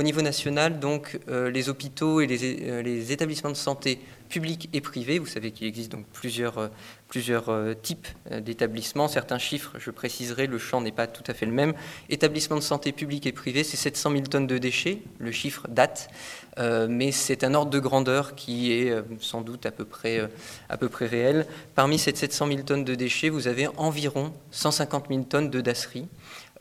[0.02, 3.98] niveau national, donc, les hôpitaux et les, les établissements de santé
[4.28, 5.18] publics et privés.
[5.18, 6.70] Vous savez qu'il existe donc plusieurs,
[7.08, 9.08] plusieurs euh, types euh, d'établissements.
[9.08, 11.74] Certains chiffres, je préciserai, le champ n'est pas tout à fait le même.
[12.08, 15.02] Établissements de santé publics et privés, c'est 700 000 tonnes de déchets.
[15.18, 16.08] Le chiffre date,
[16.88, 20.26] mais c'est un ordre de grandeur qui est sans doute à peu, près,
[20.68, 21.46] à peu près réel.
[21.74, 26.08] Parmi ces 700 000 tonnes de déchets, vous avez environ 150 000 tonnes de dasseries.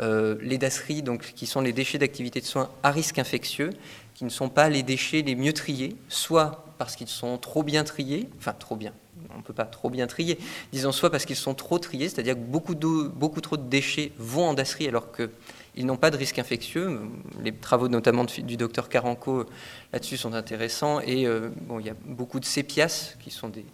[0.02, 3.70] les dasseries, donc, qui sont les déchets d'activité de soins à risque infectieux,
[4.14, 7.84] qui ne sont pas les déchets les mieux triés, soit parce qu'ils sont trop bien
[7.84, 8.94] triés, enfin trop bien,
[9.34, 10.38] on ne peut pas trop bien trier,
[10.72, 14.50] disons soit parce qu'ils sont trop triés, c'est-à-dire que beaucoup, beaucoup trop de déchets vont
[14.50, 15.30] en dasserie alors que
[15.78, 17.02] ils n'ont pas de risque infectieux.
[17.44, 19.46] Les travaux notamment du docteur Caranco
[19.92, 21.02] là-dessus sont intéressants.
[21.02, 23.66] Et euh, bon, il y a beaucoup de CEPIAS, qui sont des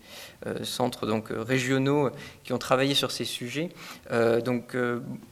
[0.47, 2.09] euh, centres donc, euh, régionaux,
[2.43, 3.69] qui ont travaillé sur ces sujets.
[4.43, 4.75] donc,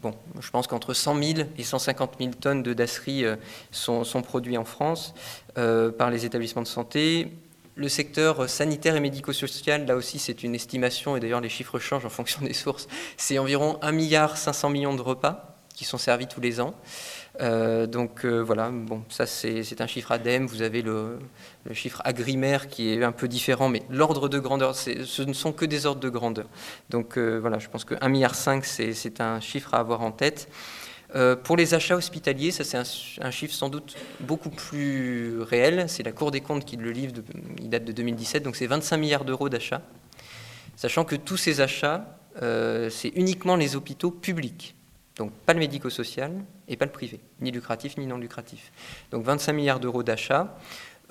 [0.02, 3.26] bon, je pense qu'entre 100 000 et 150 000 tonnes de dasserie
[3.72, 5.14] sont, sont produits en France
[5.56, 7.32] par les établissements de santé.
[7.80, 12.06] Le secteur sanitaire et médico-social, là aussi, c'est une estimation, et d'ailleurs les chiffres changent
[12.06, 12.90] en fonction des sources.
[13.16, 13.94] C'est environ 1,5
[14.70, 16.76] milliard de repas qui sont servis tous les ans.
[17.40, 21.20] Euh, donc euh, voilà, bon, ça c'est un chiffre ADEME, vous avez le,
[21.72, 25.64] chiffre agrimaire qui est un peu différent, mais l'ordre de grandeur, ce ne sont que
[25.64, 26.48] des ordres de grandeur.
[26.90, 30.50] Donc euh, voilà, je pense que 1,5 milliard, c'est un chiffre à avoir en tête.
[31.44, 35.86] Pour les achats hospitaliers, ça c'est un, chiffre sans doute beaucoup plus réel.
[35.88, 37.14] C'est la Cour des comptes qui le livre,
[37.60, 39.82] il date de 2017, donc c'est 25 milliards d'euros d'achats.
[40.76, 42.06] Sachant que tous ces achats,
[42.40, 44.76] c'est uniquement les hôpitaux publics.
[45.20, 46.32] Donc pas le médico-social
[46.70, 48.72] et pas le privé, ni lucratif ni non lucratif.
[49.12, 50.58] Donc 25 milliards d'euros d'achat.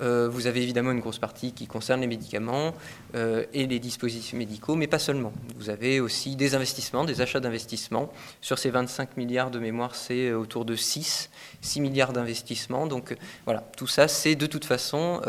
[0.01, 2.73] Euh, vous avez évidemment une grosse partie qui concerne les médicaments
[3.15, 5.33] euh, et les dispositifs médicaux, mais pas seulement.
[5.57, 8.11] Vous avez aussi des investissements, des achats d'investissements.
[8.41, 11.29] Sur ces 25 milliards de mémoire, c'est autour de 6,
[11.61, 12.87] 6 milliards d'investissements.
[12.87, 15.21] Donc voilà, tout ça, c'est de toute façon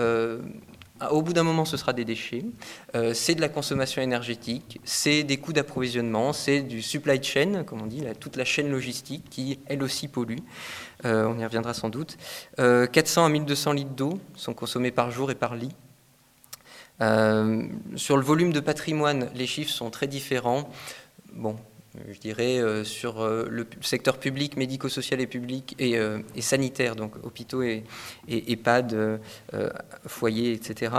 [1.10, 2.44] au bout d'un moment, ce sera des déchets.
[2.94, 7.80] Euh, c'est de la consommation énergétique, c'est des coûts d'approvisionnement, c'est du supply chain, comme
[7.82, 10.38] on dit, toute la chaîne logistique qui, elle aussi, pollue.
[11.04, 12.16] Euh, on y reviendra sans doute.
[12.56, 15.74] 400 euh, à 1200 litres d'eau sont consommés par jour et par lit.
[17.96, 20.70] sur le volume de patrimoine, les chiffres sont très différents.
[21.32, 21.56] Bon,
[22.08, 27.14] je dirais, euh, sur euh, le secteur public, médico-social et public et, euh, sanitaire, donc
[27.24, 27.84] hôpitaux et,
[28.28, 29.20] et EHPAD,
[30.06, 30.92] foyers, etc.,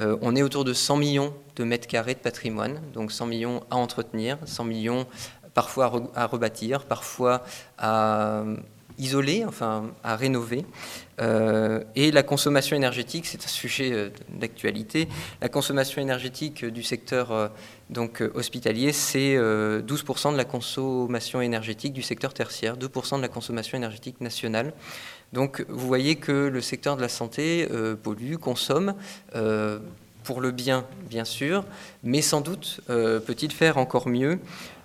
[0.00, 3.76] on est autour de 100 millions de mètres carrés de patrimoine, donc 100 millions à
[3.76, 5.06] entretenir, 100 millions
[5.54, 7.44] parfois à rebâtir, parfois
[7.78, 8.44] à
[9.02, 10.64] isoler, enfin à rénover.
[11.20, 15.08] Euh, et la consommation énergétique, c'est un sujet euh, d'actualité.
[15.40, 17.48] La consommation énergétique du secteur euh,
[17.90, 23.76] donc, hospitalier, c'est 12% de la consommation énergétique du secteur tertiaire, 2% de la consommation
[23.76, 24.72] énergétique nationale.
[25.34, 27.68] Donc vous voyez que le secteur de la santé
[28.02, 28.94] pollue, consomme
[30.24, 31.64] pour le bien, bien sûr,
[32.02, 34.38] mais sans doute peut-il faire encore mieux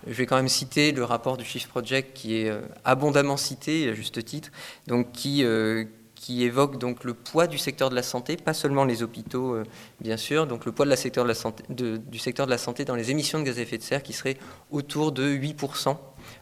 [0.06, 3.88] je vais quand même citer le rapport du Shift Project qui est euh, abondamment cité,
[3.88, 4.50] à juste titre,
[4.86, 5.84] donc qui, euh,
[6.14, 9.64] qui évoque donc le poids du secteur de la santé, pas seulement les hôpitaux, euh,
[10.00, 13.38] bien sûr, donc le poids de la du secteur de la santé dans les émissions
[13.38, 14.36] de gaz à effet de serre qui serait
[14.70, 15.96] autour de 8%.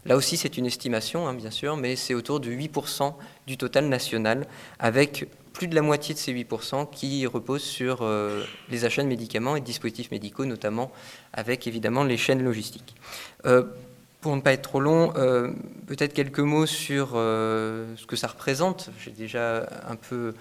[0.06, 3.14] Là aussi, c'est une estimation, hein, bien sûr, mais c'est autour de 8%
[3.46, 4.46] du total national,
[4.78, 9.08] avec plus de la moitié de ces 8% qui reposent sur euh, les achats de
[9.08, 10.92] médicaments et de dispositifs médicaux, notamment
[11.32, 12.94] avec évidemment les chaînes logistiques.
[13.46, 13.64] Euh,
[14.20, 15.52] pour ne pas être trop long, euh,
[15.86, 18.90] peut-être quelques mots sur ce que ça représente.
[18.98, 20.34] J'ai déjà un peu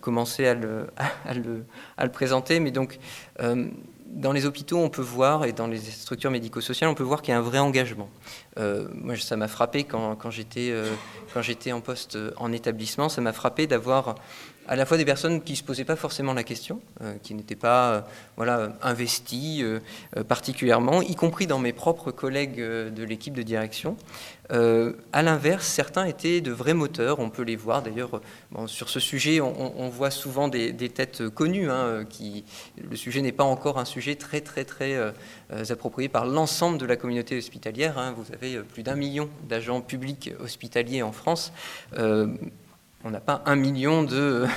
[0.00, 2.98] commencé à le, présenter, mais donc
[4.08, 7.32] dans les hôpitaux, on peut voir, et dans les structures médico-sociales, on peut voir qu'il
[7.32, 8.08] y a un vrai engagement.
[8.56, 14.16] moi, ça m'a frappé quand, quand j'étais en poste en établissement, ça m'a frappé d'avoir
[14.68, 17.34] à la fois des personnes qui ne se posaient pas forcément la question, euh, qui
[17.34, 18.00] n'étaient pas euh,
[18.36, 19.80] voilà, investies euh,
[20.24, 23.96] particulièrement, y compris dans mes propres collègues de l'équipe de direction.
[24.50, 28.20] à l'inverse, certains étaient de vrais moteurs, on peut les voir d'ailleurs.
[28.66, 31.70] sur ce sujet, on, voit souvent des, têtes connues.
[31.70, 32.04] Hein,
[32.90, 34.96] le sujet n'est pas encore un sujet très très très
[35.70, 37.98] approprié par l'ensemble de la communauté hospitalière.
[37.98, 38.14] Hein.
[38.16, 41.52] Vous avez plus d'un million d'agents publics hospitaliers en France
[43.06, 44.48] on n'a pas un million de,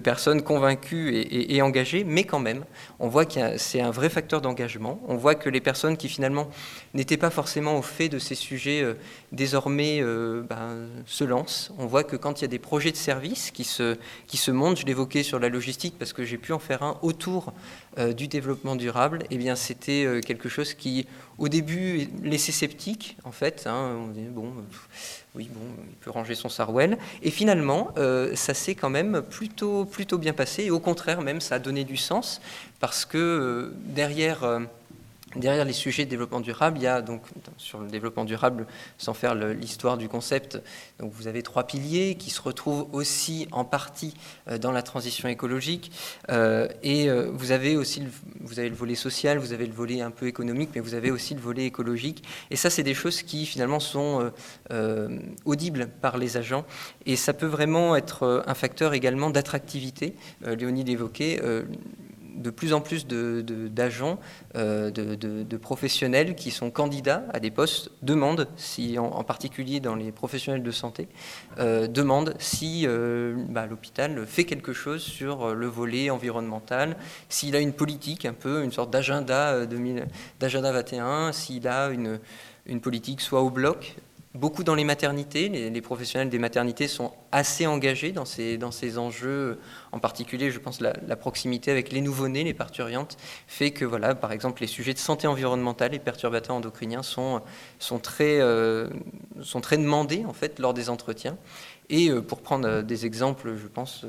[0.00, 2.64] personnes convaincues et, engagées, mais quand même,
[2.98, 5.00] on voit que c'est un vrai facteur d'engagement.
[5.06, 6.48] On voit que les personnes qui finalement
[6.92, 8.94] n'étaient pas forcément au fait de ces sujets, euh,
[9.30, 11.72] désormais euh, ben, se lancent.
[11.78, 13.96] On voit que quand il y a des projets de services qui se,
[14.26, 17.52] qui montent, je l'évoquais sur la logistique parce que j'ai pu en faire un autour
[18.16, 21.06] du développement durable, eh bien c'était quelque chose qui,
[21.38, 23.66] au début, laissait sceptique, en fait.
[23.66, 23.96] Hein.
[23.98, 24.52] on dit, bon
[25.34, 26.96] oui, bon, il peut ranger son Sarwell.
[27.22, 30.64] Et finalement, euh, ça s'est quand même plutôt, plutôt bien passé.
[30.64, 32.40] Et au contraire, même, ça a donné du sens
[32.78, 34.60] parce que euh, derrière euh,
[35.36, 37.22] Derrière les sujets de développement durable, il y a donc
[37.56, 38.66] sur le développement durable,
[38.98, 40.60] sans faire l'histoire du concept,
[41.00, 44.14] vous avez trois piliers qui se retrouvent aussi en partie
[44.48, 45.90] euh, dans la transition écologique.
[46.30, 50.26] Euh, et euh, vous avez aussi le volet social, vous avez le volet un peu
[50.26, 52.24] économique, mais vous avez aussi le volet écologique.
[52.50, 54.30] Et ça, c'est des choses qui finalement sont
[55.44, 56.64] audibles par les agents.
[57.06, 60.14] Et ça peut vraiment être un facteur également d'attractivité.
[60.42, 61.40] Léonie l'évoquait
[62.34, 64.18] de plus en plus d'agents,
[64.54, 70.12] de, de, professionnels qui sont candidats à des postes demandent, si, en, particulier dans les
[70.12, 71.08] professionnels de santé,
[71.58, 76.96] euh, demandent si euh, bah, l'hôpital fait quelque chose sur le volet environnemental,
[77.28, 79.64] s'il a une politique un peu, une sorte d'agenda
[80.42, 83.96] 21, s'il a une politique soit au bloc,
[84.34, 85.48] beaucoup dans les maternités.
[85.48, 89.58] Les, professionnels des maternités sont assez engagés dans ces, dans ces enjeux.
[89.90, 93.16] En particulier, je pense, la, la proximité avec les nouveau-nés, les parturiantes,
[93.48, 97.42] fait que, voilà, par exemple, les sujets de santé environnementale et perturbateurs endocriniens sont,
[97.78, 98.88] sont, très, euh,
[99.42, 101.36] sont très demandés, en fait, lors des entretiens.
[101.90, 104.06] Et euh, pour prendre euh, des exemples, je pense,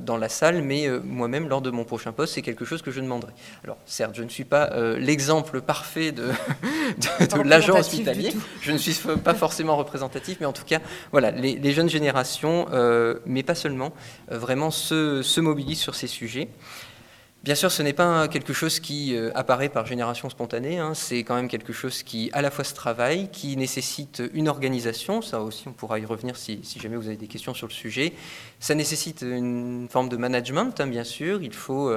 [0.00, 3.00] dans la salle, mais moi-même, lors de mon prochain poste, c'est quelque chose que je
[3.00, 3.32] demanderai.
[3.62, 6.24] Alors, certes, je ne suis pas l'exemple parfait de,
[6.98, 10.80] de, l'agent hospitalier, je ne suis pas forcément représentatif, mais en tout cas,
[11.12, 12.45] voilà, les, jeunes générations,
[13.26, 13.92] mais pas seulement,
[14.28, 16.48] vraiment se, se mobilisent sur ces sujets.
[17.44, 20.94] Bien sûr, ce n'est pas quelque chose qui apparaît par génération spontanée, hein.
[20.94, 25.22] c'est quand même quelque chose qui à la fois se travaille, qui nécessite une organisation,
[25.22, 28.14] ça aussi on pourra y revenir si, jamais vous avez des questions sur le sujet,
[28.58, 31.96] ça nécessite une forme de management, hein, bien sûr, il faut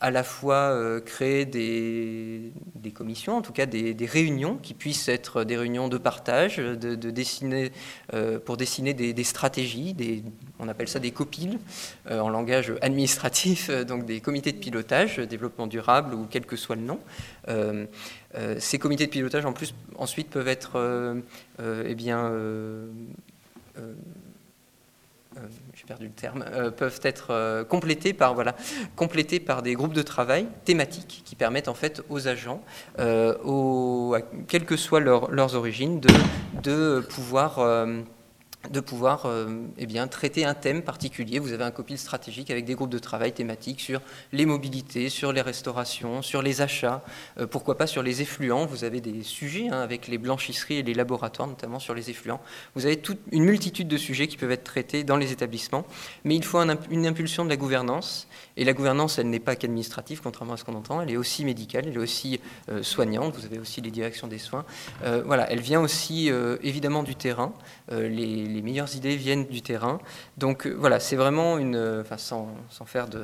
[0.00, 2.52] à la fois euh, créer des,
[2.94, 7.70] commissions, en tout cas des, réunions qui puissent être des réunions de partage, de, dessiner,
[8.14, 10.22] euh, pour dessiner des, stratégies, des,
[10.58, 11.58] on appelle ça des copiles
[12.10, 16.76] euh, en langage administratif, donc des comités de pilotage, développement durable ou quel que soit
[16.76, 17.00] le nom.
[18.58, 21.22] ces comités de pilotage en plus ensuite peuvent être
[21.60, 22.32] eh bien,
[25.78, 28.56] j'ai perdu le terme, euh, peuvent être euh, complétés par voilà,
[28.96, 32.62] complétés par des groupes de travail thématiques qui permettent en fait aux agents,
[33.44, 34.16] aux,
[34.48, 36.08] quelles que soient leurs origines, de,
[36.62, 37.60] de pouvoir
[38.70, 41.38] de pouvoir euh, eh traiter un thème particulier.
[41.38, 44.00] Vous avez un copil stratégique avec des groupes de travail thématiques sur
[44.32, 47.02] les mobilités, sur les restaurations, sur les achats,
[47.38, 48.66] euh, pourquoi pas sur les effluents.
[48.66, 52.40] Vous avez des sujets hein, avec les blanchisseries et les laboratoires, notamment sur les effluents.
[52.74, 55.86] Vous avez toute une multitude de sujets qui peuvent être traités dans les établissements,
[56.24, 56.58] mais il faut
[56.90, 58.26] une impulsion de la gouvernance.
[58.58, 61.44] Et la gouvernance, elle n'est pas qu'administrative, contrairement à ce qu'on entend, elle est aussi
[61.44, 63.34] médicale, elle est aussi euh, soignante.
[63.36, 64.64] Vous avez aussi les directions des soins.
[65.24, 66.30] voilà, elle vient aussi
[66.62, 67.52] évidemment du terrain.
[67.90, 69.98] les meilleures idées viennent du terrain.
[70.36, 73.22] Donc euh, voilà, c'est vraiment une, euh, enfin sans, sans faire de,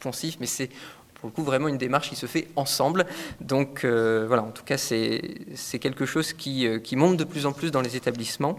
[0.00, 0.70] poncif, mais c'est
[1.14, 3.06] pour le coup vraiment une démarche qui se fait ensemble.
[3.40, 7.52] Donc euh, voilà, en tout cas c'est quelque chose qui, qui, monte de plus en
[7.52, 8.58] plus dans les établissements.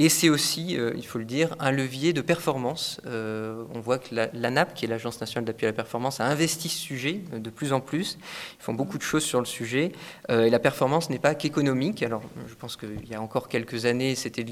[0.00, 3.00] Et c'est aussi, il faut le dire, un levier de performance.
[3.04, 6.78] on voit que l'ANAP, qui est l'Agence nationale d'appui à la performance, a investi ce
[6.78, 8.16] sujet de plus en plus.
[8.60, 9.90] Ils font beaucoup de choses sur le sujet.
[10.28, 12.04] et la performance n'est pas qu'économique.
[12.04, 14.46] Alors, je pense qu'il y a encore quelques années, c'était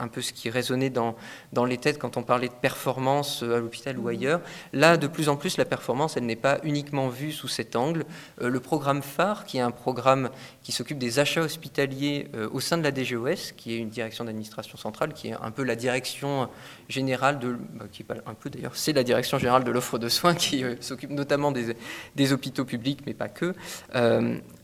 [0.00, 1.14] un peu ce qui résonnait dans,
[1.52, 4.40] dans les têtes quand on parlait de performance euh, à l'hôpital ou ailleurs.
[4.72, 8.04] Là, de plus en plus, la performance, elle n'est pas uniquement vue sous cet angle.
[8.40, 10.30] Euh, le programme phare, qui est un programme
[10.62, 14.24] qui s'occupe des achats hospitaliers euh, au sein de la DGOS, qui est une direction
[14.24, 16.48] d'administration centrale, qui est un peu la direction
[16.88, 20.34] générale de, bah, qui un peu d'ailleurs, c'est la direction générale de l'offre de soins
[20.40, 21.76] qui s'occupe notamment des,
[22.16, 23.54] des, hôpitaux publics, mais pas que.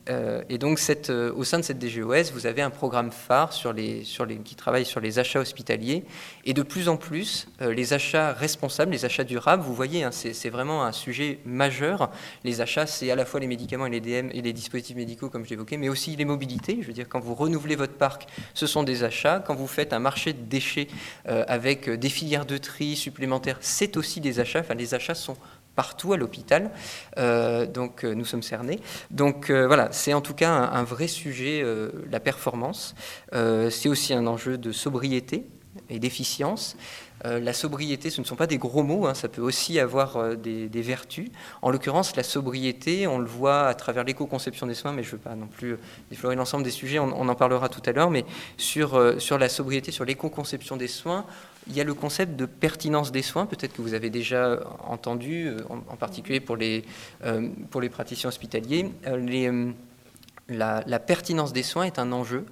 [0.09, 0.78] Et donc,
[1.11, 4.02] euh, au sein de cette DGOS, vous avez un programme phare sur les,
[4.44, 6.04] qui travaille sur les achats hospitaliers.
[6.44, 10.11] Et de plus en plus, euh, les achats responsables, les achats durables, vous voyez, hein,
[10.12, 12.11] c'est vraiment un sujet majeur.
[12.44, 15.28] Les achats, c'est à la fois les médicaments et les DM et les dispositifs médicaux,
[15.28, 16.78] comme je l'évoquais, mais aussi les mobilités.
[16.80, 19.42] Je veux dire, quand vous renouvelez votre parc, ce sont des achats.
[19.44, 20.88] Quand vous faites un marché de déchets
[21.24, 24.61] avec des filières de tri supplémentaires, c'est aussi des achats.
[24.61, 25.36] Enfin, les achats sont
[25.77, 26.70] partout à l'hôpital.
[27.18, 28.81] Euh, donc euh, nous sommes cernés.
[29.12, 31.64] Donc euh, voilà, c'est en tout cas un, vrai sujet,
[32.11, 32.95] la performance.
[33.33, 35.47] c'est aussi un enjeu de sobriété
[35.91, 36.77] et d'efficience.
[37.24, 40.83] la sobriété, ce ne sont pas des gros mots, hein, ça peut aussi avoir des,
[40.83, 41.29] vertus.
[41.61, 45.12] En l'occurrence, la sobriété, on le voit à travers l'éco-conception des soins, mais je ne
[45.12, 45.77] veux pas non plus
[46.11, 48.24] déflorer l'ensemble des sujets, on, on, en parlera tout à l'heure, mais
[48.57, 51.27] sur, sur la sobriété, sur l'éco-conception des soins,
[51.69, 55.49] il y a le concept de pertinence des soins, peut-être que vous avez déjà entendu,
[55.49, 56.85] euh, en, particulier pour les,
[57.25, 58.93] euh, pour les praticiens hospitaliers.
[59.07, 59.73] Euh,
[60.49, 62.47] la, pertinence des soins est un enjeu.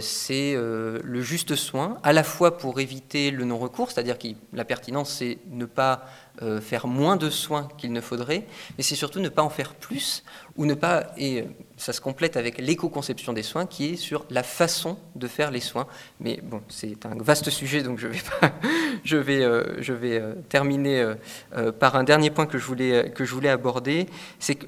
[0.00, 5.10] c'est le juste soin, à la fois pour éviter le non-recours, c'est-à-dire que la pertinence,
[5.10, 6.04] c'est ne pas
[6.60, 10.22] faire moins de soins qu'il ne faudrait, mais c'est surtout ne pas en faire plus
[10.56, 11.44] ou ne pas, et
[11.78, 15.60] ça se complète avec l'éco-conception des soins qui est sur la façon de faire les
[15.60, 15.86] soins.
[16.20, 18.18] Mais bon, c'est un vaste sujet, donc je vais,
[19.04, 21.14] je vais, euh, je vais euh, terminer
[21.56, 24.06] euh, par un dernier point que je voulais, que je voulais aborder.
[24.40, 24.66] C'est que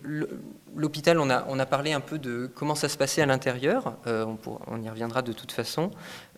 [0.76, 3.96] l'hôpital, on a, on a parlé un peu de comment ça se passait à l'intérieur,
[4.06, 5.90] on, y reviendra de toute façon,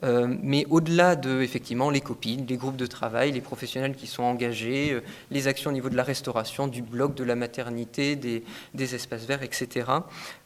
[0.02, 5.00] mais au-delà de, effectivement, les copines, les groupes de travail, les professionnels qui sont engagés,
[5.30, 9.42] les actions au niveau de la restauration, du bloc, de la maternité, des, espaces verts,
[9.42, 9.86] etc.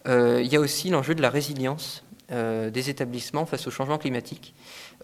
[0.07, 3.98] Euh, il y a aussi l'enjeu de la résilience euh, des établissements face au changement
[3.98, 4.54] climatique.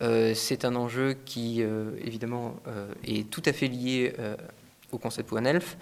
[0.00, 1.62] Euh, c'est un enjeu qui,
[2.04, 2.56] évidemment,
[3.04, 4.12] est tout à fait lié
[4.92, 5.76] au concept One Health,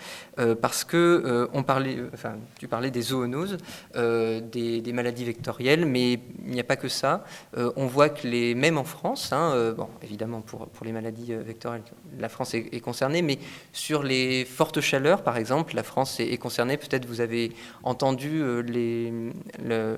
[0.61, 3.57] parce que on parlait, enfin, tu parlais des zoonoses,
[3.95, 7.25] des, maladies vectorielles, mais il n'y a pas que ça.
[7.57, 11.83] on voit que les, même en France, hein, bon, évidemment pour, pour les maladies vectorielles,
[12.19, 13.39] la France est, concernée, mais
[13.73, 16.77] sur les fortes chaleurs, par exemple, la France est, concernée.
[16.77, 17.53] Peut-être vous avez
[17.83, 19.13] entendu les,
[19.63, 19.97] le,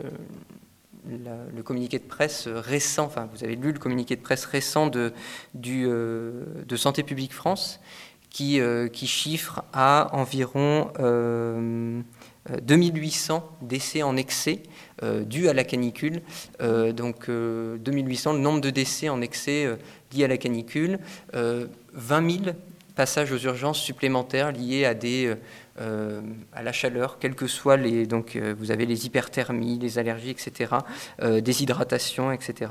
[1.09, 5.13] le communiqué de presse récent, enfin vous avez lu le communiqué de presse récent de,
[5.55, 7.81] du, de Santé publique France,
[8.33, 10.91] qui, euh, qui chiffre à environ
[12.63, 14.63] 2800 euh, décès en excès
[15.03, 16.23] euh, dus à la canicule.
[16.61, 19.69] donc 2800, le nombre de décès en excès
[20.13, 20.99] liés à la canicule.
[21.33, 22.57] 20 000
[22.95, 25.35] passages aux urgences supplémentaires liés à des
[25.79, 28.07] à la chaleur, quels que soient les.
[28.07, 30.75] Donc, vous avez les hyperthermies, les allergies, etc.,
[31.41, 32.71] déshydratation, etc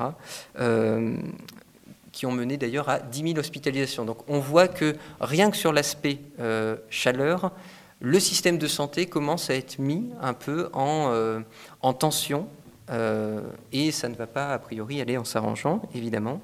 [2.12, 4.06] qui ont mené d'ailleurs à 10 000 hospitalisations.
[4.06, 7.52] Donc on voit que rien que sur l'aspect euh, chaleur,
[8.00, 11.40] le système de santé commence à être mis un peu en, euh,
[11.82, 12.48] en tension.
[12.90, 13.42] Euh,
[13.72, 16.42] et ça ne va pas a priori aller en s'arrangeant, évidemment.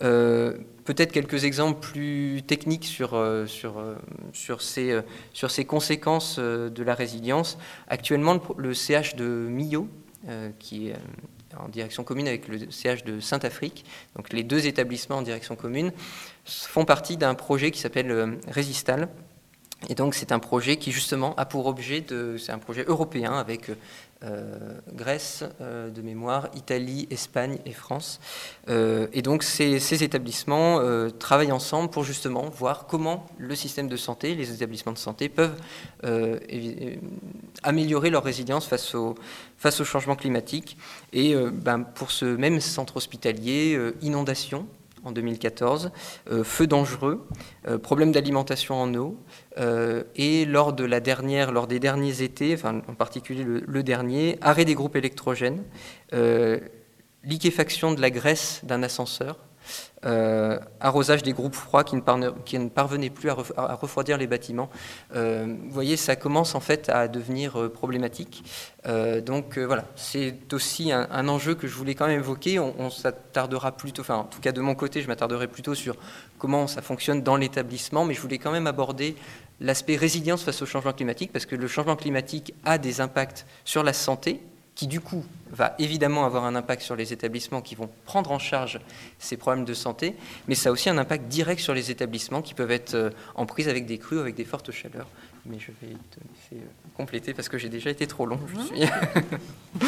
[0.00, 5.00] Peut-être quelques exemples plus techniques sur, sur, ces,
[5.32, 7.58] sur ces conséquences de la résilience.
[7.88, 9.88] Actuellement, le, le CH de Millau,
[10.58, 10.96] qui est
[11.58, 13.84] en direction commune avec le CH de Saint-Afrique.
[14.16, 15.92] Donc les deux établissements en direction commune
[16.44, 19.08] font partie d'un projet qui s'appelle euh, Resistal,
[19.88, 23.34] et donc c'est un projet qui justement a pour objet de, c'est un projet européen
[23.34, 23.74] avec euh,
[24.92, 28.20] Grèce euh, de mémoire, Italie, Espagne et France.
[28.68, 30.80] Euh, et donc ces, établissements
[31.18, 35.56] travaillent ensemble pour justement voir comment le système de santé, les établissements de santé peuvent
[37.62, 39.14] améliorer leur résilience face au,
[39.56, 40.76] face au changement climatique.
[41.12, 44.66] Et ben, pour ce même centre hospitalier, inondation
[45.04, 45.90] en 2014,
[46.30, 47.26] euh, feux dangereux,
[47.68, 49.16] euh, problème d'alimentation en eau,
[49.58, 55.62] euh, et lors des derniers étés, en particulier le, dernier, arrêt des groupes électrogènes,
[57.22, 59.38] liquéfaction de la graisse d'un ascenseur,
[60.04, 64.68] euh, arrosage des groupes froids qui ne, parvenaient plus à, refroidir les bâtiments.
[65.14, 68.44] Euh, vous voyez, ça commence en fait à devenir euh, problématique.
[69.24, 72.58] donc voilà, c'est aussi un, enjeu que je voulais quand même évoquer.
[72.58, 75.96] On, s'attardera plutôt, enfin en tout cas de mon côté, je m'attarderai plutôt sur
[76.38, 79.16] comment ça fonctionne dans l'établissement, mais je voulais quand même aborder
[79.60, 83.82] l'aspect résilience face au changement climatique, parce que le changement climatique a des impacts sur
[83.82, 84.42] la santé,
[84.74, 88.38] qui du coup va évidemment avoir un impact sur les établissements qui vont prendre en
[88.38, 88.80] charge
[89.18, 90.14] ces problèmes de santé,
[90.48, 93.46] mais ça a aussi un impact direct sur les établissements qui peuvent être euh, en
[93.46, 95.06] prise avec des crues, avec des fortes chaleurs.
[95.46, 96.66] Mais je vais te laisser euh,
[96.96, 98.40] compléter parce que j'ai déjà été trop long.
[98.48, 99.86] Je suis...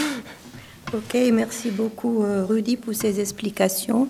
[0.94, 4.08] ok, merci beaucoup euh, Rudy pour ces explications.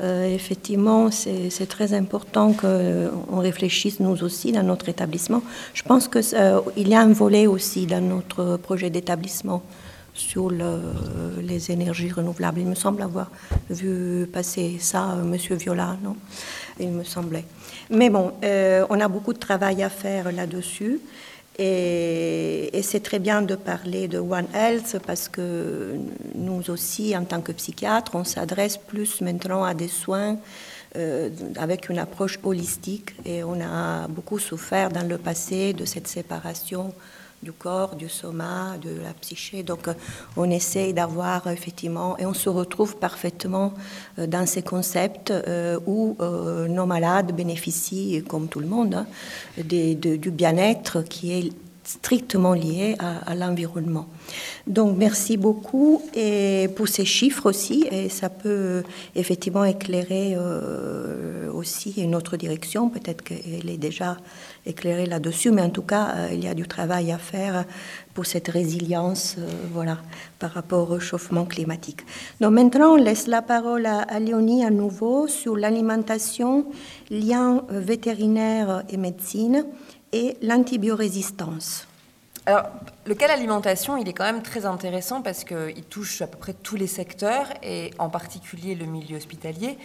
[0.00, 5.42] effectivement, c'est très important qu'on réfléchisse nous aussi dans notre établissement.
[5.74, 9.62] Je pense qu'il y a un volet aussi dans notre projet d'établissement
[10.14, 12.60] sur les énergies renouvelables.
[12.60, 13.30] Il me semble avoir
[13.68, 16.16] vu passer ça, euh, Monsieur Viola, non?
[16.78, 17.44] Il me semblait.
[17.90, 21.00] Mais bon, euh, on a beaucoup de travail à faire là-dessus.
[21.58, 25.96] Et, c'est très bien de parler de One Health parce que
[26.34, 30.36] nous aussi, en tant que psychiatres, on s'adresse plus maintenant à des soins
[30.96, 36.08] euh, avec une approche holistique et on a beaucoup souffert dans le passé de cette
[36.08, 36.92] séparation
[37.44, 39.62] du corps, du soma, de la psyché.
[39.62, 39.94] Donc euh,
[40.36, 43.74] on essaye d'avoir effectivement, et on se retrouve parfaitement
[44.18, 46.16] euh, dans ces concepts euh, où
[46.68, 49.06] nos malades bénéficient, comme tout le monde, hein,
[49.58, 51.52] du bien-être qui est
[51.84, 54.06] strictement lié à, l'environnement.
[54.66, 58.82] Donc merci beaucoup et pour ces chiffres aussi, et ça peut
[59.14, 60.36] effectivement éclairer
[61.52, 64.16] aussi une autre direction, peut-être qu'elle est déjà
[64.66, 67.64] éclairer là-dessus, mais en tout cas, euh, il y a du travail à faire
[68.14, 69.98] pour cette résilience euh, voilà,
[70.38, 72.00] par rapport au réchauffement climatique.
[72.40, 76.66] Donc maintenant, on laisse la parole à, Léonie à nouveau sur l'alimentation,
[77.10, 79.66] lien euh, vétérinaire et médecine
[80.12, 81.86] et l'antibiorésistance.
[82.46, 82.64] Alors,
[83.06, 86.52] le cas l'alimentation, il est quand même très intéressant parce qu'il touche à peu près
[86.52, 89.78] tous les secteurs et en particulier le milieu hospitalier,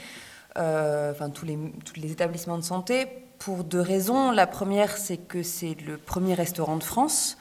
[0.57, 3.07] enfin tous les établissements de santé
[3.39, 4.31] pour deux raisons.
[4.31, 7.37] La première, c'est que c'est le premier restaurant de France.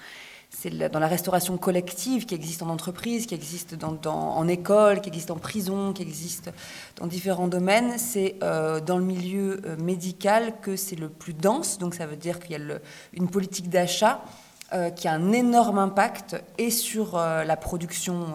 [0.51, 5.09] C'est dans la restauration collective qui existe en entreprise, qui existe dans, en école, qui
[5.09, 6.51] existe en prison, qui existe
[6.97, 7.99] dans différents domaines.
[7.99, 11.79] C'est euh, dans le milieu euh, médical que c'est le plus dense.
[11.79, 12.79] Donc ça veut dire qu'il y a
[13.13, 14.25] une politique d'achat
[14.73, 18.27] euh, qui a un énorme impact et sur la production,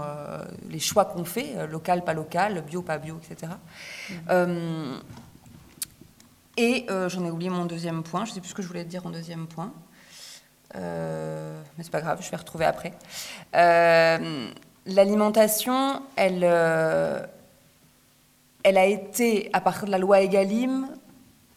[0.69, 3.53] les choix qu'on fait, local, pas local, bio, pas bio, etc.
[6.57, 8.67] Et euh, j'en ai oublié mon deuxième point, je ne sais plus ce que je
[8.67, 9.73] voulais dire en deuxième point.
[10.75, 12.93] Euh, mais c'est pas grave, je vais retrouver après.
[13.55, 14.49] Euh,
[14.85, 16.43] l'alimentation, elle,
[18.63, 20.87] elle a été, à partir de la loi Egalim,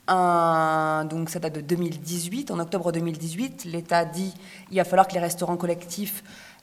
[0.09, 4.33] donc ça date de 2018, en octobre 2018, l'État dit
[4.71, 6.23] il va falloir que les restaurants collectifs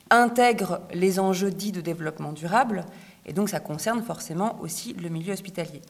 [0.10, 2.86] intègrent les enjeux dits de développement durable,
[3.26, 5.82] et donc ça concerne forcément aussi le milieu hospitalier.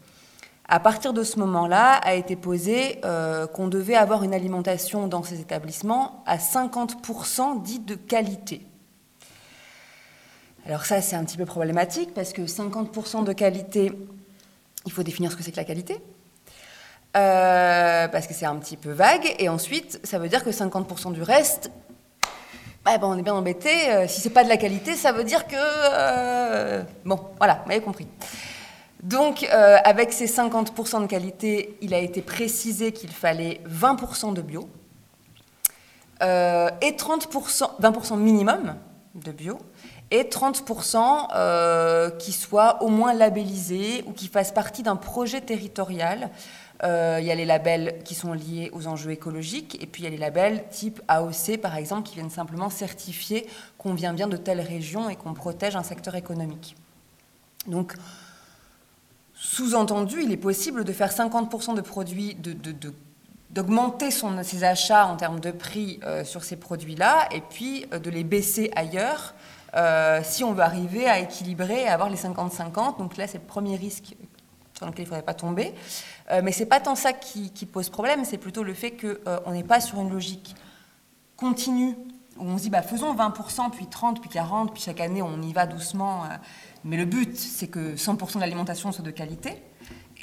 [0.69, 5.21] À partir de ce moment-là, a été posé euh, qu'on devait avoir une alimentation dans
[5.21, 8.65] ces établissements à 50% dite de qualité.
[10.65, 13.91] Alors ça, c'est un petit peu problématique parce que 50% de qualité,
[14.85, 16.01] il faut définir ce que c'est que la qualité.
[17.11, 19.35] parce que c'est un petit peu vague.
[19.39, 21.71] Et ensuite, ça veut dire que 50% du reste,
[22.85, 24.07] bah, on est bien embêté.
[24.07, 26.81] si c'est pas de la qualité, ça veut dire que...
[27.03, 28.07] bon, voilà, vous m'avez compris.
[29.03, 34.69] Donc, avec ces 50% de qualité, il a été précisé qu'il fallait 20% de bio
[36.21, 36.25] et
[36.91, 38.75] 30%, 20% minimum
[39.15, 39.59] de bio
[40.13, 46.29] et 30% euh, qui soient au moins labellisés ou qui fassent partie d'un projet territorial.
[46.83, 50.05] Euh, il y a les labels qui sont liés aux enjeux écologiques et puis il
[50.05, 53.47] y a les labels type AOC par exemple qui viennent simplement certifier
[53.77, 56.75] qu'on vient bien de telle région et qu'on protège un secteur économique.
[57.67, 57.93] Donc,
[59.43, 62.37] sous-entendu, il est possible de faire 50% de produits,
[63.49, 68.23] d'augmenter ses achats en termes de prix euh, sur ces produits-là et puis de les
[68.23, 69.33] baisser ailleurs
[69.75, 72.97] euh, si on veut arriver à équilibrer et avoir les 50-50.
[72.97, 74.15] Donc là, c'est le premier risque
[74.77, 75.73] sur lequel il ne faudrait pas tomber.
[76.31, 79.07] Euh, mais ce n'est pas tant ça qui, pose problème, c'est plutôt le fait qu'on
[79.27, 80.55] euh, n'est pas sur une logique
[81.35, 81.97] continue
[82.37, 85.41] où on se dit bah, faisons 20%, puis 30%, puis 40%, puis chaque année on
[85.41, 86.23] y va doucement.
[86.83, 89.61] Mais le but, c'est que 100% de l'alimentation soit de qualité.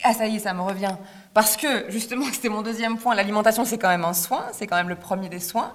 [0.03, 0.95] Ah ça y est, ça me revient.
[1.35, 4.77] Parce que justement, c'était mon deuxième point, l'alimentation c'est quand même un soin, c'est quand
[4.77, 5.75] même le premier des soins.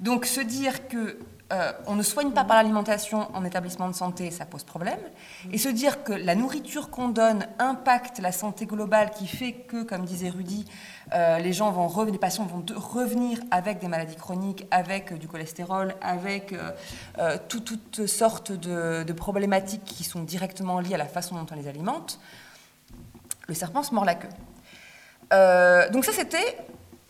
[0.00, 1.18] Donc se dire que
[1.52, 5.00] euh, on ne soigne pas par l'alimentation en établissement de santé, ça pose problème.
[5.52, 9.82] Et se dire que la nourriture qu'on donne impacte la santé globale, qui fait que,
[9.82, 10.64] comme disait Rudy,
[11.14, 15.28] euh, les gens vont les patients vont revenir avec des maladies chroniques, avec euh, du
[15.28, 16.54] cholestérol, avec
[17.48, 22.20] toutes sortes de, problématiques qui sont directement liées à la façon dont on les alimente,
[23.48, 25.90] le serpent se mord la queue.
[25.92, 26.58] donc ça, c'était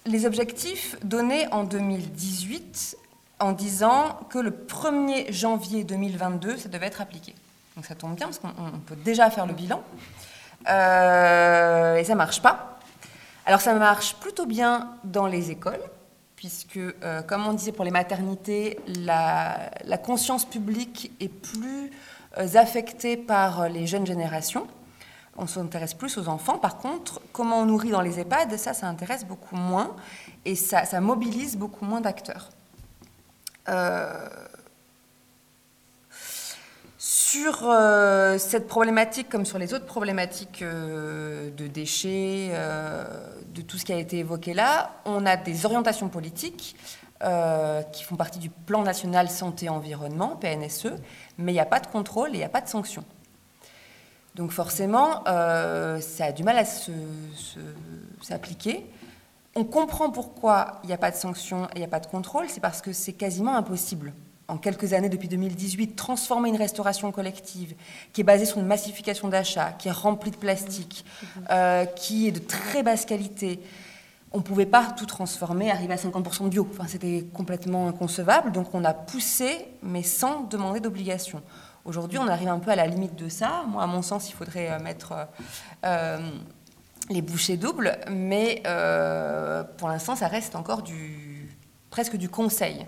[0.06, 2.96] les objectifs donnés en 2018
[3.38, 7.34] en disant que le 1er janvier 2022, ça devait être appliqué.
[7.76, 8.50] Donc ça tombe bien parce qu'on
[8.86, 9.82] peut déjà faire le bilan.
[10.68, 12.69] Euh, et ça marche pas.
[13.50, 15.82] Alors ça marche plutôt bien dans les écoles,
[16.36, 19.72] puisque, euh, comme on disait pour les maternités, la,
[20.04, 21.90] conscience publique est plus
[22.38, 24.68] euh, affectée par les jeunes générations.
[25.36, 26.58] On s'intéresse plus aux enfants.
[26.58, 29.96] Par contre, comment on nourrit dans les EHPAD, ça, ça intéresse beaucoup moins
[30.44, 32.50] et ça, mobilise beaucoup moins d'acteurs.
[33.68, 34.28] Euh,
[37.02, 42.52] sur euh, cette problématique, comme sur les autres problématiques euh, de déchets,
[43.54, 46.76] de tout ce qui a été évoqué là, on a des orientations politiques
[47.92, 50.88] qui font partie du plan national santé-environnement, PNSE,
[51.36, 53.04] mais il n'y a pas de contrôle et il n'y a pas de sanction.
[54.34, 56.64] Donc forcément, ça a du mal à
[58.22, 58.86] s'appliquer.
[59.54, 62.06] On comprend pourquoi il n'y a pas de sanctions et il n'y a pas de
[62.06, 64.14] contrôle, c'est parce que c'est quasiment impossible.
[64.50, 67.76] En quelques années, depuis 2018, transformer une restauration collective
[68.12, 71.04] qui est basée sur une massification d'achat, qui est remplie de plastique,
[71.50, 73.60] euh, qui est de très basse qualité,
[74.32, 76.66] on ne pouvait pas tout transformer, arriver à 50% de bio.
[76.68, 78.50] Enfin, C'était complètement inconcevable.
[78.50, 81.42] Donc on a poussé, mais sans demander d'obligation.
[81.84, 83.64] Aujourd'hui, on arrive un peu à la limite de ça.
[83.68, 85.14] Moi, à mon sens, il faudrait euh, mettre...
[85.84, 86.18] Euh,
[87.08, 88.62] les bouchées doubles, mais
[89.78, 90.84] pour l'instant, ça reste encore
[91.90, 92.86] presque du conseil.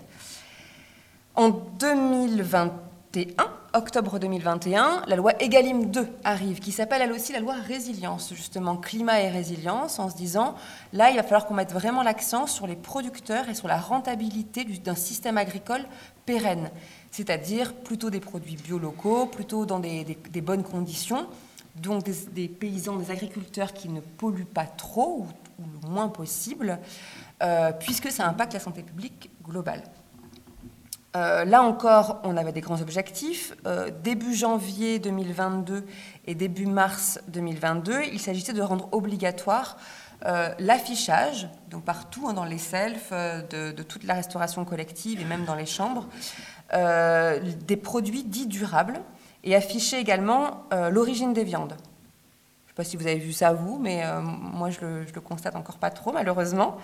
[1.35, 3.27] En 2021,
[3.73, 8.77] octobre 2021, la loi Egalim 2 arrive, qui s'appelle elle aussi la loi résilience, justement
[8.77, 10.53] climat et résilience, en se disant,
[10.93, 14.63] là, il va falloir qu'on mette vraiment l'accent sur les producteurs et sur la rentabilité
[14.63, 15.81] d'un système agricole
[16.27, 16.69] pérenne,
[17.09, 21.27] c'est-à-dire plutôt des produits biolocaux, plutôt dans des bonnes conditions,
[21.75, 25.25] donc des, paysans, des agriculteurs qui ne polluent pas trop
[25.59, 26.77] ou, le moins possible,
[27.41, 29.83] euh, puisque ça impacte la santé publique globale.
[31.15, 33.53] Euh, là encore, on avait des grands objectifs.
[33.67, 35.85] Euh, début janvier 2022
[36.25, 39.77] et début mars 2022, il s'agissait de rendre obligatoire
[40.57, 45.43] l'affichage, donc partout hein, dans les selfs de, de, toute la restauration collective et même
[45.43, 46.07] dans les chambres,
[46.71, 49.01] des produits dits durables
[49.43, 51.75] et afficher également euh, l'origine des viandes.
[51.75, 55.03] Je ne sais pas si vous avez vu ça vous, mais euh, moi je le,
[55.03, 56.77] le, constate encore pas trop malheureusement.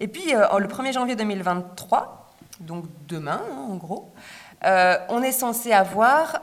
[0.00, 2.19] Et puis euh, le 1er janvier 2023,
[2.60, 4.12] donc demain hein, en gros,
[4.62, 6.42] on est censé avoir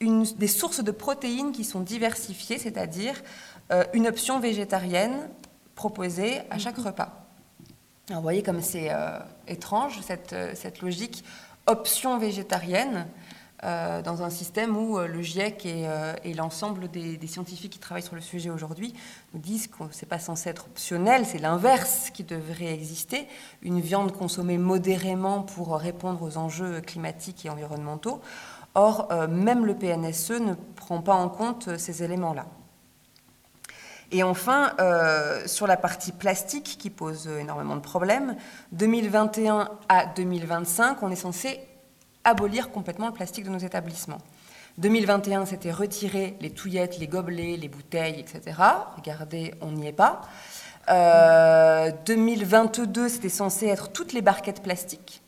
[0.00, 3.22] une, des sources de protéines qui sont diversifiées, c'est-à-dire
[3.94, 5.28] une option végétarienne
[5.76, 7.24] proposée à chaque repas.
[8.08, 8.90] Alors, vous voyez comme c'est
[9.46, 11.24] étrange cette, cette logique
[11.66, 13.06] option végétarienne.
[13.64, 18.02] Euh, dans un système où euh, le GIEC et, euh, l'ensemble des, scientifiques qui travaillent
[18.02, 18.92] sur le sujet aujourd'hui
[19.34, 23.28] nous disent que ce n'est pas censé être optionnel, c'est l'inverse qui devrait exister,
[23.62, 28.20] une viande consommée modérément pour répondre aux enjeux climatiques et environnementaux.
[28.74, 32.46] Or, même le PNSE ne prend pas en compte ces éléments-là.
[34.10, 34.72] Et enfin,
[35.44, 38.34] sur la partie plastique qui pose énormément de problèmes,
[38.72, 41.60] 2021 à 2025, on est censé
[42.24, 44.18] abolir complètement le plastique de nos établissements.
[44.78, 48.56] 2021, c'était retirer les touillettes, les gobelets, les bouteilles, etc.
[48.96, 50.22] Regardez, on n'y est pas.
[50.88, 55.21] 2022, c'était censé être toutes les barquettes plastiques.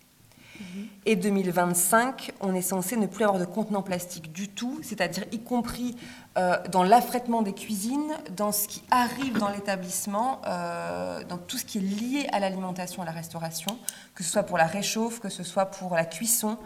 [1.06, 5.38] Et 2025, on est censé ne plus avoir de contenants plastiques du tout, c'est-à-dire y
[5.38, 5.96] compris
[6.38, 11.66] euh, dans l'affrètement des cuisines, dans ce qui arrive dans l'établissement, euh, dans tout ce
[11.66, 13.78] qui est lié à l'alimentation, à la restauration,
[14.14, 16.56] que ce soit pour la réchauffe, que ce soit pour la cuisson,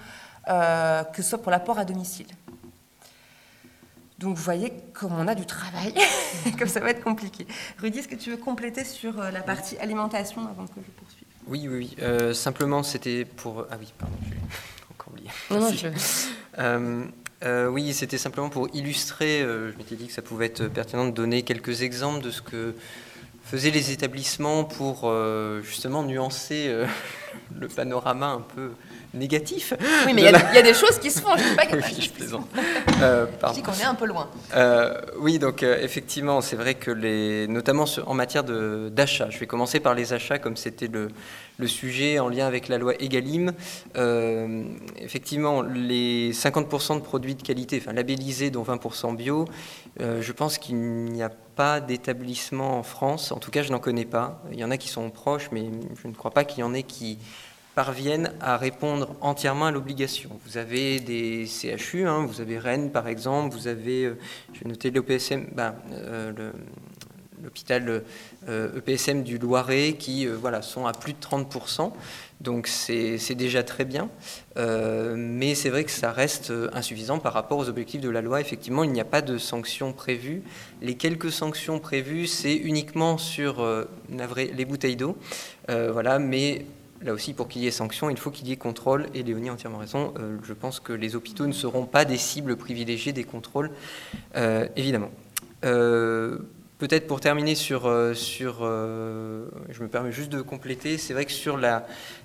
[0.49, 2.29] euh, que ce soit pour l'apport à domicile.
[4.21, 5.95] Donc vous voyez comme on a du travail,
[6.59, 7.45] comme ça va être compliqué.
[7.79, 11.18] Rudy, est-ce que tu veux compléter sur la partie alimentation avant que je poursuive?
[11.49, 11.97] Oui, oui, oui.
[12.03, 13.67] Euh, simplement, c'était pour.
[13.71, 14.37] Ah oui, pardon, j'ai
[14.93, 15.31] encore oublié.
[15.51, 15.89] Non, non, je...
[16.59, 17.05] Euh,
[17.45, 19.41] euh, oui, c'était simplement pour illustrer.
[19.41, 22.75] je m'étais dit que ça pouvait être pertinent de donner quelques exemples de ce que
[23.45, 25.11] faisaient les établissements pour
[25.63, 26.75] justement nuancer
[27.59, 28.73] le panorama un peu
[29.15, 29.75] négatif.
[30.07, 31.37] Oui, mais il y, a des choses qui se font.
[31.37, 32.47] Je ne pas que oui, je plaisante.
[33.03, 34.29] Euh, je dis qu'on est un peu loin.
[34.55, 39.47] Euh, oui, donc euh, effectivement, c'est vrai que les, notamment en matière d'achat, je vais
[39.47, 41.09] commencer par les achats comme c'était le,
[41.59, 43.53] le, sujet en lien avec la loi Egalim.
[44.97, 49.47] effectivement, les 50% de produits de qualité, enfin labellisés, dont 20% bio,
[49.99, 54.05] je pense qu'il n'y a pas d'établissement en France, en tout cas je n'en connais
[54.05, 54.43] pas.
[54.53, 56.75] Il y en a qui sont proches, mais je ne crois pas qu'il y en
[56.75, 57.19] ait qui
[57.79, 60.31] parviennent à répondre entièrement à l'obligation.
[60.45, 64.19] Vous avez des CHU, hein, vous avez Rennes par exemple, vous avez, euh,
[64.53, 66.51] je vais noter ben, euh,
[67.41, 68.03] l'hôpital
[68.49, 71.93] EPSM euh, e du Loiret qui voilà, sont à plus de 30%.
[72.41, 74.11] Donc c'est déjà très bien,
[74.57, 78.41] mais c'est vrai que ça reste insuffisant par rapport aux objectifs de la loi.
[78.41, 80.43] Effectivement, il n'y a pas de sanctions prévues.
[80.83, 83.65] Les quelques sanctions prévues, c'est uniquement sur
[84.09, 85.17] les bouteilles d'eau,
[85.69, 86.65] voilà, mais
[87.03, 89.07] là aussi, pour qu'il y ait sanction, il faut qu'il y ait contrôle.
[89.15, 90.13] Et Léonie a entièrement raison.
[90.19, 93.71] Euh, je pense que les hôpitaux ne seront pas des cibles privilégiées des contrôles,
[94.37, 95.11] euh, évidemment.
[95.65, 96.39] Euh,
[96.79, 101.59] peut-être pour terminer sur, je me permets juste de compléter, c'est vrai que sur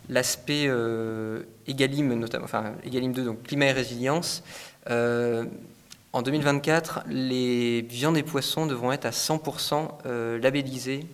[0.09, 0.69] l'aspect
[1.67, 4.43] EGalim, notamment, enfin EGalim 2, donc climat et résilience,
[4.87, 11.07] en 2024, les viandes et poissons devront être à 100% labellisés.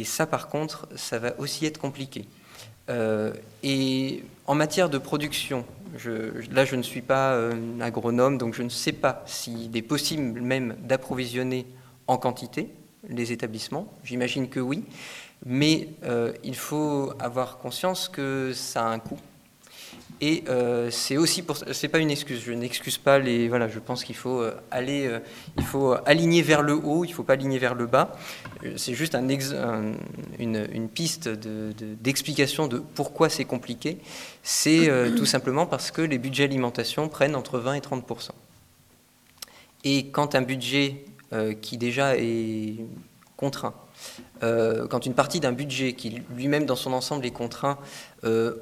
[0.00, 2.24] Et ça, par contre, ça va aussi être compliqué.
[2.88, 5.66] Euh, et en matière de production,
[6.50, 10.40] là, je ne suis pas un agronome, donc je ne sais pas s'il est possible
[10.40, 11.66] même d'approvisionner
[12.06, 12.70] en quantité
[13.10, 13.92] les établissements.
[14.02, 14.84] J'imagine que oui,
[15.44, 19.20] mais euh, il faut avoir conscience que ça a un coût
[20.20, 22.42] et euh, c'est aussi pour, c'est pas une excuse.
[22.44, 23.48] Je n'excuse pas les.
[23.48, 25.20] Voilà, je pense qu'il faut euh, aller, euh,
[25.56, 28.16] il faut aligner vers le haut, il faut pas aligner vers le bas.
[28.76, 29.26] C'est juste un,
[30.38, 33.98] une, piste d'explication de, de, pourquoi c'est compliqué.
[34.42, 38.30] C'est tout simplement parce que les budgets alimentation prennent entre 20 et 30%
[39.84, 41.04] Et quand un budget
[41.62, 42.76] qui déjà est
[43.38, 43.74] contraint,
[44.42, 47.78] quand une partie d'un budget qui lui-même dans son ensemble est contraint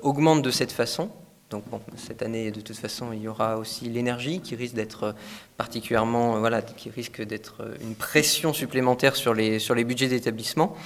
[0.03, 1.11] augmente de cette façon,
[1.51, 5.15] donc bon, cette année, de toute façon, il y aura aussi l'énergie qui risque d'être
[5.57, 10.77] particulièrement, euh, voilà, qui risque d'être une pression supplémentaire sur les, sur les budgets d'établissement,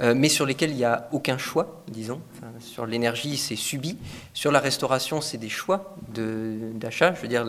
[0.00, 2.22] euh, mais sur lesquels il n'y a aucun choix, disons.
[2.60, 3.98] sur l'énergie, c'est subi.
[4.32, 7.12] Sur la restauration, c'est des choix d'achat.
[7.14, 7.46] Je veux dire,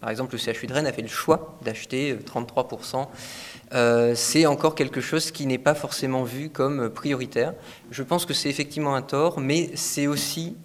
[0.00, 3.08] par exemple, le CHU de Rennes a fait le choix d'acheter 33%.
[3.72, 7.54] Euh, c'est encore quelque chose qui n'est pas forcément vu comme prioritaire.
[7.90, 10.56] Je pense que c'est effectivement un tort, mais c'est aussi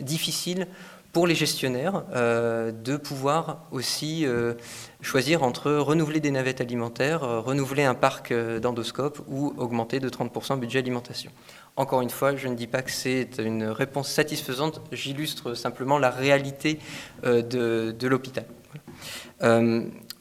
[0.00, 0.66] difficile
[1.12, 4.54] pour les gestionnaires euh, de pouvoir aussi euh,
[5.00, 10.54] choisir entre renouveler des navettes alimentaires, euh, renouveler un parc d'endoscopes ou augmenter de 30%
[10.54, 11.30] le budget alimentation.
[11.76, 16.10] Encore une fois, je ne dis pas que c'est une réponse satisfaisante, j'illustre simplement la
[16.10, 16.78] réalité
[17.22, 18.44] de l'hôpital.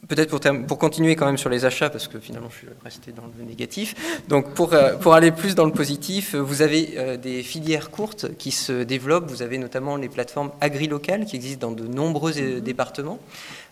[0.10, 3.12] Peut-être pour, pour, continuer quand même sur les achats, parce que finalement je suis resté
[3.12, 3.94] dans le négatif.
[4.28, 8.36] Donc pour, euh, pour aller plus dans le positif, vous avez euh, des filières courtes
[8.40, 9.30] qui se développent.
[9.30, 13.20] Vous avez notamment les plateformes agri-locales qui existent dans de nombreux euh, départements.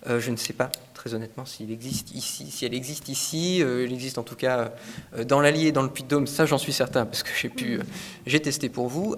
[0.08, 0.70] je ne sais pas
[1.08, 2.52] très honnêtement s'il existe ici.
[2.52, 4.74] Si elle existe ici, elle existe en tout cas
[5.26, 6.28] dans l'Allier et dans le Puy-de-Dôme.
[6.28, 7.80] Ça, j'en suis certain parce que j'ai pu,
[8.26, 9.16] j'ai testé pour vous.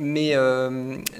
[0.00, 0.34] mais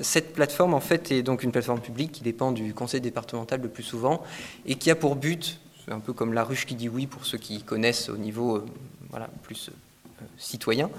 [0.02, 3.68] cette plateforme en fait est donc une plateforme publique qui dépend du conseil départemental le
[3.68, 4.22] plus souvent
[4.66, 7.24] et qui a pour but c'est un peu comme la ruche qui dit oui pour
[7.24, 8.66] ceux qui connaissent au niveau euh,
[9.08, 10.90] voilà, plus euh, citoyen.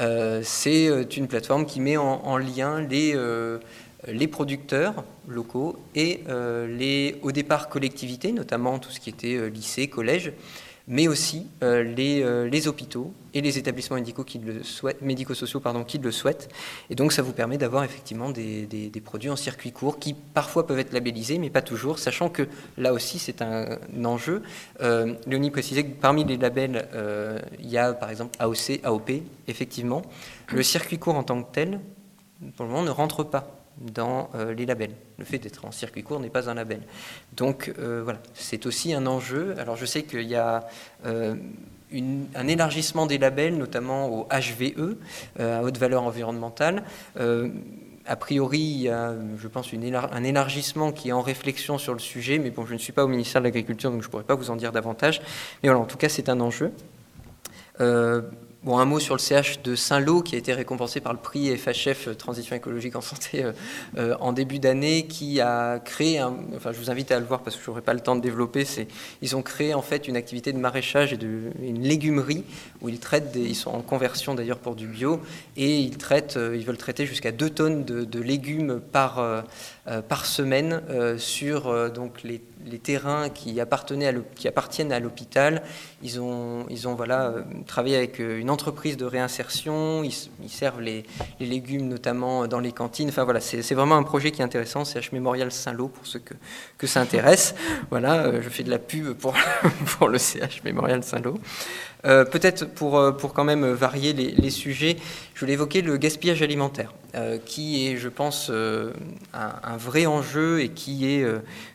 [0.00, 3.16] Euh, c'est une plateforme qui met en, lien les,
[4.08, 6.20] les producteurs locaux et
[6.68, 10.32] les, au départ, collectivités, notamment tout ce qui était lycée, collège,
[10.86, 14.38] mais aussi les, les, hôpitaux et les établissements médicaux qui
[15.00, 16.50] médico-sociaux qui le souhaitent.
[16.90, 20.66] Et donc ça vous permet d'avoir effectivement des, des, produits en circuit court qui parfois
[20.66, 22.46] peuvent être labellisés, mais pas toujours, sachant que
[22.76, 24.42] là aussi c'est un, enjeu.
[25.26, 26.86] Léonie précisait que parmi les labels,
[27.58, 29.10] il y a par exemple AOC, AOP,
[29.48, 30.02] effectivement.
[30.52, 31.80] Le circuit court en tant que tel,
[32.56, 34.94] pour le moment, ne rentre pas dans euh, les labels.
[35.18, 36.80] Le fait d'être en circuit court n'est pas un label.
[37.36, 39.54] Donc euh, voilà, c'est aussi un enjeu.
[39.58, 40.66] Alors je sais qu'il y a
[41.06, 41.34] euh,
[42.34, 44.96] un élargissement des labels, notamment au HVE,
[45.38, 46.82] à haute valeur environnementale.
[47.16, 52.00] a priori, il y a, je pense, un élargissement qui est en réflexion sur le
[52.00, 54.24] sujet, mais bon, je ne suis pas au ministère de l'Agriculture, donc je ne pourrais
[54.24, 55.20] pas vous en dire davantage.
[55.62, 56.72] Mais voilà, en tout cas, c'est un enjeu.
[58.64, 61.54] Bon, un mot sur le CH de Saint-Lô qui a été récompensé par le prix
[61.54, 63.52] FHF euh, Transition écologique en santé euh,
[63.98, 67.56] euh, en début d'année, qui a créé, enfin je vous invite à le voir parce
[67.56, 68.88] que je n'aurai pas le temps de développer, c'est,
[69.20, 72.42] ils ont créé en fait une activité de maraîchage et de, une légumerie
[72.80, 75.20] où ils traitent, des, ils sont en conversion d'ailleurs pour du bio,
[75.58, 79.44] et ils, traitent, ils veulent traiter jusqu'à 2 tonnes de, légumes par,
[80.08, 80.80] par semaine
[81.18, 85.62] sur donc les les terrains qui, appartiennent à l'hôpital.
[86.02, 90.80] Ils ont, ils ont voilà, euh, travaillé avec euh, une entreprise de réinsertion, ils, servent
[90.80, 91.04] les,
[91.40, 93.08] légumes notamment dans les cantines.
[93.08, 96.34] Enfin voilà, c'est vraiment un projet qui est intéressant, CH Mémorial Saint-Lô pour ceux que,
[96.78, 97.54] que ça intéresse.
[97.90, 99.34] voilà, euh, je fais de la pub pour,
[99.98, 101.38] pour le CH Mémorial Saint-Lô.
[102.06, 104.96] Euh, peut-être pour, euh, pour quand même varier les, sujets,
[105.34, 108.50] je voulais évoquer le gaspillage alimentaire, euh, qui est, je pense,
[109.32, 111.26] un, vrai enjeu et qui est,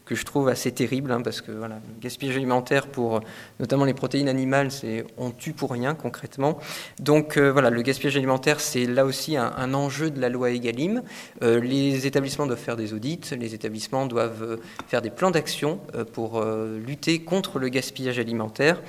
[0.05, 3.21] que je trouve assez terrible, hein, parce que voilà, le gaspillage alimentaire pour
[3.59, 6.59] notamment les protéines animales, c'est on tue pour rien concrètement.
[6.99, 11.01] Donc voilà, le gaspillage alimentaire, c'est là aussi un, un, enjeu de la loi Egalim.
[11.41, 15.79] les établissements doivent faire des audits, les établissements doivent faire des plans d'action
[16.13, 18.81] pour lutter contre le gaspillage alimentaire.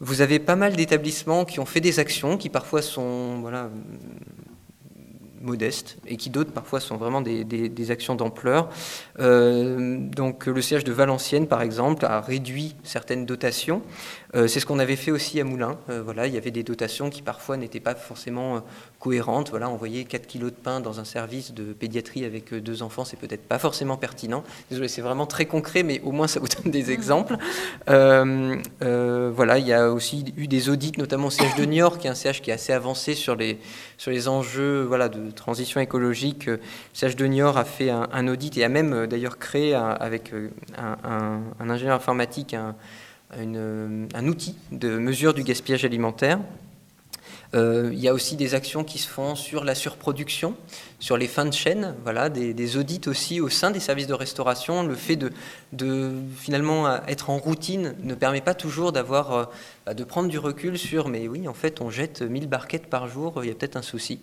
[0.00, 3.42] Vous avez pas mal d'établissements qui ont fait des actions qui parfois sont
[5.40, 8.68] modestes et qui d'autres parfois sont vraiment des, actions d'ampleur.
[9.18, 13.82] Euh, donc le siège de Valenciennes, par exemple, a réduit certaines dotations.
[14.34, 15.78] Euh, c'est ce qu'on avait fait aussi à Moulins.
[15.88, 18.62] Euh, voilà, il y avait des dotations qui parfois n'étaient pas forcément
[18.98, 19.50] cohérentes.
[19.50, 23.18] Voilà, envoyer 4 kilos de pain dans un service de pédiatrie avec deux enfants, c'est
[23.18, 24.44] peut-être pas forcément pertinent.
[24.70, 27.36] Désolé, c'est vraiment très concret, mais au moins ça vous donne des exemples.
[27.86, 32.10] voilà, il y a aussi eu des audits, notamment au siège de Niort, qui est
[32.10, 33.58] un CH qui est assez avancé sur les,
[34.00, 36.56] sur les enjeux voilà, de transition écologique, euh,
[36.94, 40.48] Serge de Niort a fait un, audit et a même euh, d'ailleurs créé avec euh,
[40.78, 42.74] un, ingénieur informatique un,
[43.38, 46.38] un, outil de mesure du gaspillage alimentaire.
[47.54, 50.56] il y a aussi des actions qui se font sur la surproduction,
[51.00, 54.84] sur les fins de chaîne, voilà, des, audits aussi au sein des services de restauration.
[54.84, 59.50] Le fait de, finalement être en routine ne permet pas toujours d'avoir
[59.86, 63.08] bah, de prendre du recul sur, mais oui, en fait, on jette 1000 barquettes par
[63.08, 64.20] jour, il y a peut-être un souci.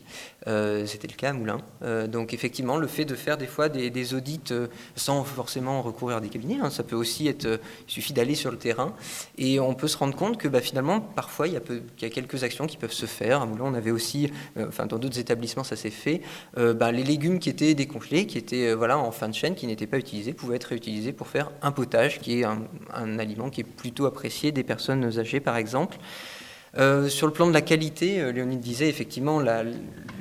[0.48, 1.58] Euh, c'était le cas à Moulin.
[1.84, 6.18] Euh, donc, effectivement, le fait de faire des fois des, audits euh, sans forcément recourir
[6.18, 8.94] à des cabinets, hein, ça peut aussi être, il suffit d'aller sur le terrain
[9.38, 12.06] et on peut se rendre compte que bah, finalement, parfois, il y, a il y,
[12.06, 13.42] a quelques actions qui peuvent se faire.
[13.42, 16.22] À Moulin, on avait aussi, enfin, dans d'autres établissements, ça s'est fait.
[16.74, 19.88] Bah, les légumes qui étaient décongelés, qui étaient voilà, en fin de chaîne, qui n'étaient
[19.88, 23.64] pas utilisés, pouvaient être réutilisés pour faire un potage, qui est un, aliment qui est
[23.64, 25.98] plutôt apprécié des personnes âgées, par exemple.
[26.78, 29.40] Euh, sur le plan de la qualité, euh, Léonide disait effectivement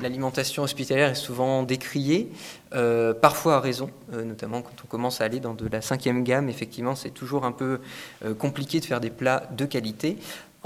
[0.01, 2.31] l'alimentation hospitalière est souvent décriée,
[2.75, 6.49] euh, parfois à raison, notamment quand on commence à aller dans de la cinquième gamme.
[6.49, 7.81] Effectivement, c'est toujours un peu
[8.39, 10.17] compliqué de faire des plats de qualité.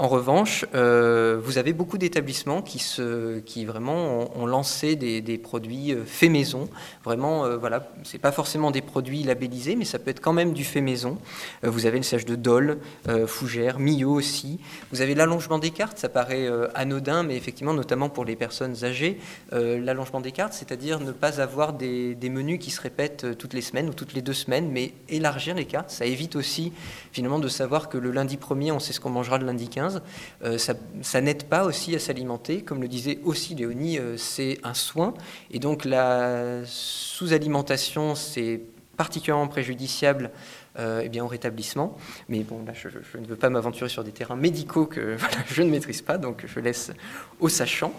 [0.01, 6.31] En revanche, euh, vous avez beaucoup d'établissements qui, vraiment ont, lancé des, produits euh, faits
[6.31, 6.67] maison.
[7.03, 7.87] Vraiment, euh, voilà,
[8.19, 11.19] pas forcément des produits labellisés, mais ça peut être quand même du fait maison.
[11.61, 12.79] vous avez le siège de Dole,
[13.27, 14.59] Fougère, Millau aussi.
[14.91, 19.19] Vous avez l'allongement des cartes, ça paraît anodin, mais effectivement, notamment pour les personnes âgées,
[19.51, 23.89] l'allongement des cartes, c'est-à-dire ne pas avoir des, menus qui se répètent toutes les semaines
[23.89, 25.91] ou toutes les deux semaines, mais élargir les cartes.
[25.91, 26.73] Ça évite aussi
[27.11, 29.90] finalement de savoir que le lundi premier, on sait ce qu'on mangera le lundi 15
[30.43, 32.61] euh, ça, n'aide pas aussi à s'alimenter.
[32.61, 35.13] Comme le disait aussi Léonie, euh, c'est un soin.
[35.51, 38.61] Et donc la sous-alimentation, c'est
[38.97, 40.31] particulièrement préjudiciable
[40.79, 41.97] eh bien, au rétablissement.
[42.29, 45.17] Mais bon, là, je, ne veux pas m'aventurer sur des terrains médicaux que
[45.47, 46.91] je ne maîtrise pas, donc je laisse
[47.39, 47.93] aux sachants.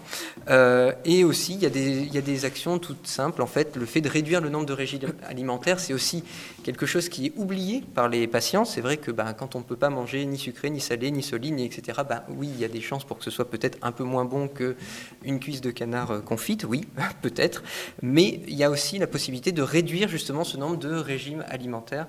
[0.49, 3.43] Euh, et aussi, il y, a des, actions toutes simples.
[3.43, 6.25] En fait, le fait de réduire le nombre de régimes alimentaires, c'est aussi
[6.65, 8.65] quelque chose qui est oublié par les patients.
[8.65, 11.23] C'est vrai que bah, quand on ne peut pas manger ni sucré, ni salé, ni
[11.23, 13.93] solide, etc., bah, oui, il y a des chances pour que ce soit peut-être un
[13.93, 16.87] peu moins bon qu'une cuisse de canard euh, confite, oui,
[17.23, 17.63] peut-être.
[18.01, 22.07] Mais il y a aussi la possibilité de réduire justement ce nombre de régimes alimentaires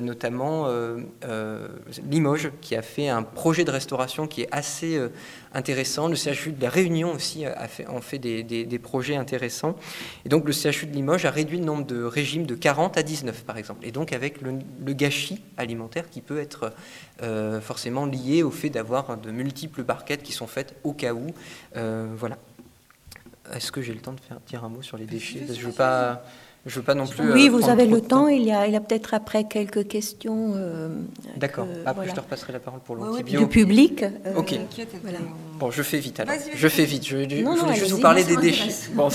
[0.00, 0.68] notamment
[2.08, 5.00] Limoges, qui a fait un projet de restauration qui est assez
[5.52, 6.08] intéressant.
[6.08, 9.76] Le CHU de la Réunion aussi a fait, en fait des, projets intéressants.
[10.24, 13.02] Et donc le CHU de Limoges a réduit le nombre de régimes de 40 à
[13.02, 13.86] 19, par exemple.
[13.86, 14.58] Et donc avec le,
[14.92, 16.72] gâchis alimentaire qui peut être
[17.60, 21.26] forcément lié au fait d'avoir de multiples barquettes qui sont faites au cas où.
[21.74, 22.38] voilà.
[23.52, 25.46] Est-ce que j'ai le temps de faire dire un mot sur les déchets?
[25.48, 26.22] Je ne veux pas.
[26.66, 27.32] Je veux pas non plus.
[27.32, 28.28] Oui, euh, vous avez le temps.
[28.28, 30.52] Il y a, il a peut-être après quelques questions.
[30.56, 30.88] Euh,
[31.36, 31.66] D'accord.
[31.86, 33.40] Après, je te repasserai la parole pour l'antibio.
[33.40, 34.02] Du public.
[34.02, 34.58] Euh, ok.
[35.58, 36.34] Bon, je fais vite alors.
[36.54, 37.06] Je fais vite.
[37.06, 38.90] Je, voulais juste vous parler des déchets.
[38.92, 39.08] Bon,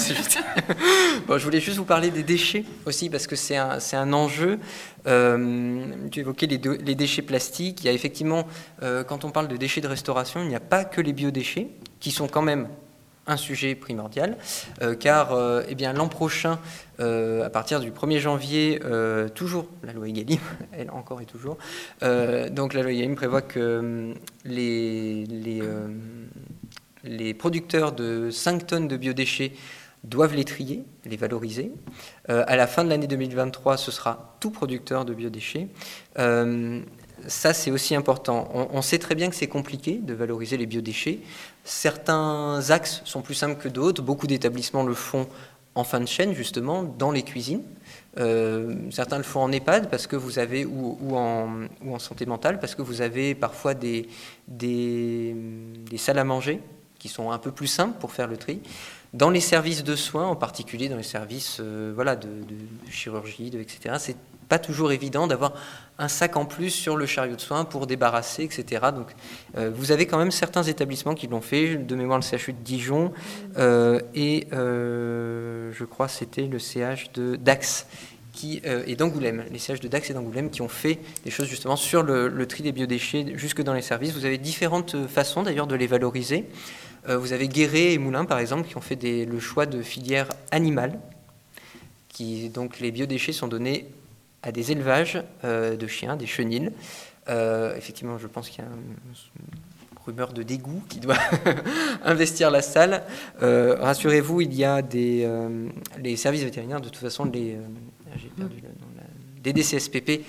[1.28, 4.60] bon, je voulais juste vous parler des déchets aussi parce que c'est un, un enjeu.
[5.06, 7.84] tu évoquais les, les, déchets plastiques.
[7.84, 8.48] Il y a effectivement,
[8.82, 11.68] quand on parle de déchets de restauration, il n'y a pas que les biodéchets
[12.00, 12.68] qui sont quand même
[13.28, 14.38] un sujet primordial,
[14.82, 16.60] euh, car euh, eh bien, l'an prochain,
[16.93, 16.93] euh,
[17.44, 18.80] à partir du 1er janvier,
[19.36, 20.40] toujours la loi Egalim,
[20.72, 21.58] elle encore et toujours,
[22.02, 24.14] donc la loi Egalim prévoit que hum,
[24.46, 25.62] les, les,
[27.04, 29.54] les, producteurs de 5 tonnes de biodéchets
[30.04, 31.72] doivent les trier, les valoriser.
[32.28, 35.68] à la fin de l'année 2023, ce sera tout producteur de biodéchets
[37.28, 38.50] ça, c'est aussi important.
[38.72, 41.20] On, sait très bien que c'est compliqué de valoriser les biodéchets.
[41.64, 44.02] Certains axes sont plus simples que d'autres.
[44.02, 45.28] Beaucoup d'établissements le font
[45.76, 47.64] en fin de chaîne, justement, dans les cuisines.
[48.20, 52.26] Euh, certains le font en EHPAD parce que vous avez, ou, en, ou en, santé
[52.26, 54.08] mentale, parce que vous avez parfois des,
[54.48, 55.36] des,
[55.98, 56.60] salles à manger
[57.00, 58.62] qui sont un peu plus simples pour faire le tri.
[59.14, 62.30] Dans les services de soins, en particulier dans les services euh, voilà, de,
[62.90, 64.18] chirurgie, de, etc., c'est
[64.48, 65.54] pas toujours évident d'avoir
[66.00, 68.88] un sac en plus sur le chariot de soins pour débarrasser, etc.
[68.96, 69.08] Donc,
[69.58, 72.58] euh, vous avez quand même certains établissements qui l'ont fait, de mémoire le CHU de
[72.64, 73.14] Dijon
[73.58, 77.88] euh, et euh, je crois c'était le CH de Dax
[78.32, 81.76] qui, et d'Angoulême, les CH de Dax et d'Angoulême qui ont fait des choses justement
[81.76, 84.12] sur le, tri des biodéchets jusque dans les services.
[84.14, 86.50] Vous avez différentes façons d'ailleurs de les valoriser.
[87.08, 91.00] vous avez Guéret et Moulin par exemple qui ont fait le choix de filière animale.
[92.10, 93.88] Qui, donc les biodéchets sont donnés
[94.44, 96.72] à des élevages euh, de chiens, des chenilles.
[97.30, 98.96] Euh, effectivement, je pense qu'il y a une
[100.06, 101.18] rumeur de dégoût qui doit
[102.04, 103.04] investir la salle.
[103.42, 105.28] Euh, rassurez-vous, il y a des
[105.98, 107.58] les services vétérinaires, de toute façon, les,
[109.44, 110.26] DCSPP,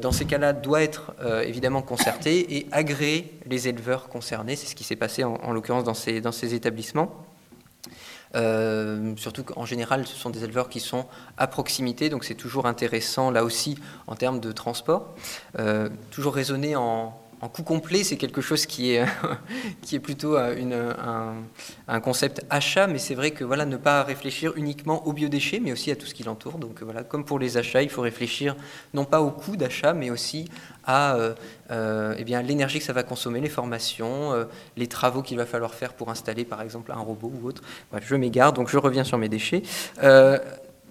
[0.00, 4.54] dans ces cas-là, doit être évidemment concerté et agréer les éleveurs concernés.
[4.54, 5.94] C'est ce qui s'est passé en, en l'occurrence dans
[6.32, 7.27] ces établissements.
[8.34, 11.06] Euh, surtout qu'en général, ce sont des éleveurs qui sont
[11.36, 15.14] à proximité, donc c'est toujours intéressant, là aussi, en termes de transport.
[15.58, 19.06] Euh, toujours raisonner en, en coût complet, c'est quelque chose qui est,
[20.02, 20.92] plutôt euh,
[21.86, 25.72] un, concept achat, mais c'est vrai que voilà, ne pas réfléchir uniquement aux biodéchets, mais
[25.72, 26.58] aussi à tout ce qui l'entoure.
[26.58, 28.56] Donc voilà, comme pour les achats, il faut réfléchir
[28.94, 30.48] non pas au coût d'achat, mais aussi
[30.84, 31.34] à euh,
[31.70, 35.92] euh eh l'énergie que ça va consommer, les formations, les travaux qu'il va falloir faire
[35.92, 37.62] pour installer par exemple un robot ou autre.
[38.00, 39.62] Je m'égare, donc je reviens sur mes déchets.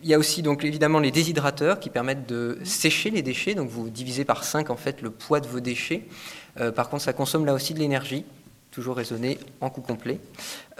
[0.03, 3.55] Il y a aussi donc évidemment les déshydrateurs qui permettent de sécher les déchets.
[3.55, 6.03] Donc vous divisez par 5 en fait le poids de vos déchets.
[6.59, 8.25] Euh, par contre, ça consomme là aussi de l'énergie,
[8.71, 10.19] toujours raisonné en coût complet.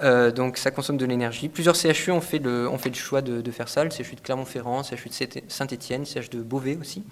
[0.03, 1.49] Euh, donc ça consomme de l'énergie.
[1.49, 3.83] Plusieurs CHU ont fait le, choix de, faire ça.
[3.83, 7.03] Le CHU de Clermont-Ferrand, le CHU de Saint-Étienne, le CHU de Beauvais aussi,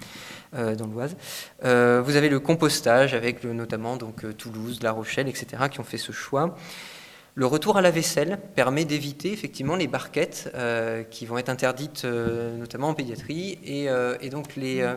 [0.56, 1.16] euh, dans l'Oise.
[1.62, 6.12] vous avez le compostage avec notamment donc, Toulouse, La Rochelle, etc., qui ont fait ce
[6.12, 6.56] choix.
[7.38, 12.04] Le retour à la vaisselle permet d'éviter effectivement les barquettes euh, qui vont être interdites
[12.06, 14.90] euh, notamment en pédiatrie et, euh, donc les,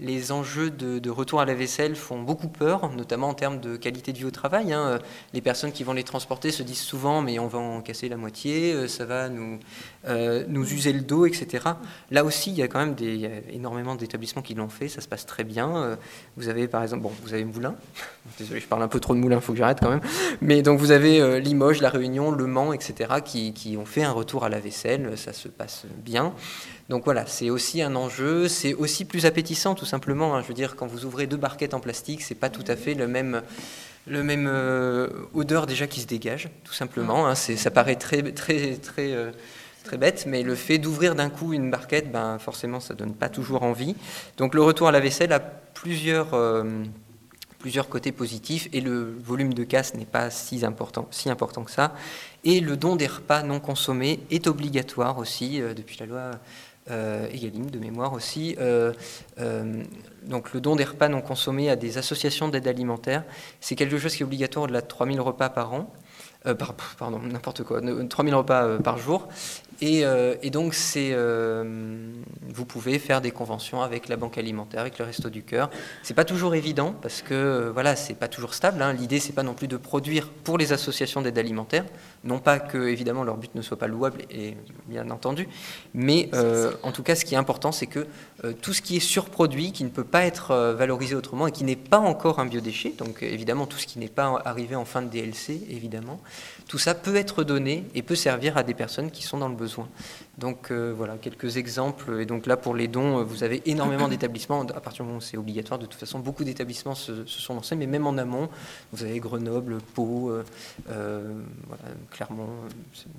[0.00, 4.14] les enjeux de, retour à la vaisselle font beaucoup peur, notamment en termes de qualité
[4.14, 4.72] de vie au travail.
[4.72, 5.00] Hein.
[5.34, 8.16] Les personnes qui vont les transporter se disent souvent mais on va en casser la
[8.16, 9.58] moitié, ça va nous,
[10.48, 11.64] nous user le dos, etc.
[12.10, 15.08] Là aussi il y a quand même des, énormément d'établissements qui l'ont fait, ça se
[15.08, 15.98] passe très bien.
[16.38, 17.74] Vous avez par exemple, bon vous avez Moulin,
[18.38, 20.02] désolé je parle un peu trop de Moulin, il faut que j'arrête quand même,
[20.40, 24.44] mais donc vous avez Limoges, la Réunion, Le Mans, etc., qui, ont fait un retour
[24.44, 26.32] à la vaisselle, ça se passe bien.
[26.88, 30.34] Donc voilà, c'est aussi un enjeu, c'est aussi plus appétissant tout simplement.
[30.34, 30.42] Hein.
[30.42, 32.94] Je veux dire, quand vous ouvrez deux barquettes en plastique, c'est pas tout à fait
[32.94, 33.42] le même,
[34.06, 37.26] le même euh, odeur déjà qui se dégage, tout simplement.
[37.26, 37.34] Hein.
[37.34, 39.30] ça paraît très, très, très, euh,
[39.84, 43.28] très bête, mais le fait d'ouvrir d'un coup une barquette, ben, forcément, ça donne pas
[43.28, 43.96] toujours envie.
[44.36, 46.34] Donc le retour à la vaisselle a plusieurs...
[46.34, 46.64] Euh,
[47.62, 51.70] plusieurs côtés positifs et le volume de casse n'est pas si important, si important que
[51.70, 51.94] ça.
[52.44, 56.32] Et le don des repas non consommés est obligatoire aussi euh, depuis la loi
[56.90, 58.56] euh, de mémoire aussi.
[58.58, 58.92] Euh,
[59.38, 59.84] euh,
[60.24, 63.22] donc le don des repas non consommés à des associations d'aide alimentaire,
[63.60, 65.92] c'est quelque chose qui est obligatoire de 3000 repas par an.
[66.98, 69.28] pardon, n'importe quoi, 3000 repas par jour.
[69.82, 75.04] Et, euh, donc, c'est, vous pouvez faire des conventions avec la banque alimentaire, avec le
[75.04, 75.70] Resto du Cœur.
[76.04, 78.80] C'est pas toujours évident parce que voilà, c'est pas toujours stable.
[78.80, 78.92] Hein.
[78.92, 81.84] L'idée, c'est pas non plus de produire pour les associations d'aide alimentaire,
[82.22, 84.56] non pas que évidemment leur but ne soit pas louable et
[84.86, 85.48] bien entendu,
[85.94, 86.30] mais
[86.82, 88.06] en tout cas, ce qui est important, c'est que
[88.60, 91.74] tout ce qui est surproduit, qui ne peut pas être valorisé autrement et qui n'est
[91.74, 95.08] pas encore un biodéchet, donc évidemment tout ce qui n'est pas arrivé en fin de
[95.08, 96.20] DLC, évidemment,
[96.68, 99.56] tout ça peut être donné et peut servir à des personnes qui sont dans le
[99.56, 99.71] besoin.
[100.38, 102.20] Donc euh, voilà, quelques exemples.
[102.20, 104.62] Et donc là, pour les dons, euh, vous avez énormément d'établissements.
[104.62, 107.76] À partir du moment où c'est obligatoire, de toute façon, beaucoup d'établissements se, sont lancés,
[107.76, 108.48] mais même en amont,
[108.92, 110.30] vous avez Grenoble, Pau,
[110.90, 111.42] euh,
[112.10, 112.50] Clermont,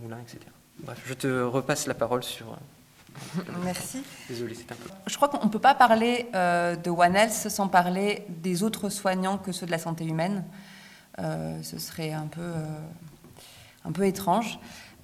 [0.01, 0.39] Moulins, etc.
[0.79, 2.57] Bref, je te repasse la parole sur...
[3.63, 4.01] Merci.
[4.27, 4.89] Désolé, c'est un peu.
[5.05, 9.37] Je crois qu'on ne peut pas parler de One Health sans parler des autres soignants
[9.37, 10.43] que ceux de la santé humaine.
[11.19, 12.51] ce serait un peu
[13.85, 14.59] un peu étrange.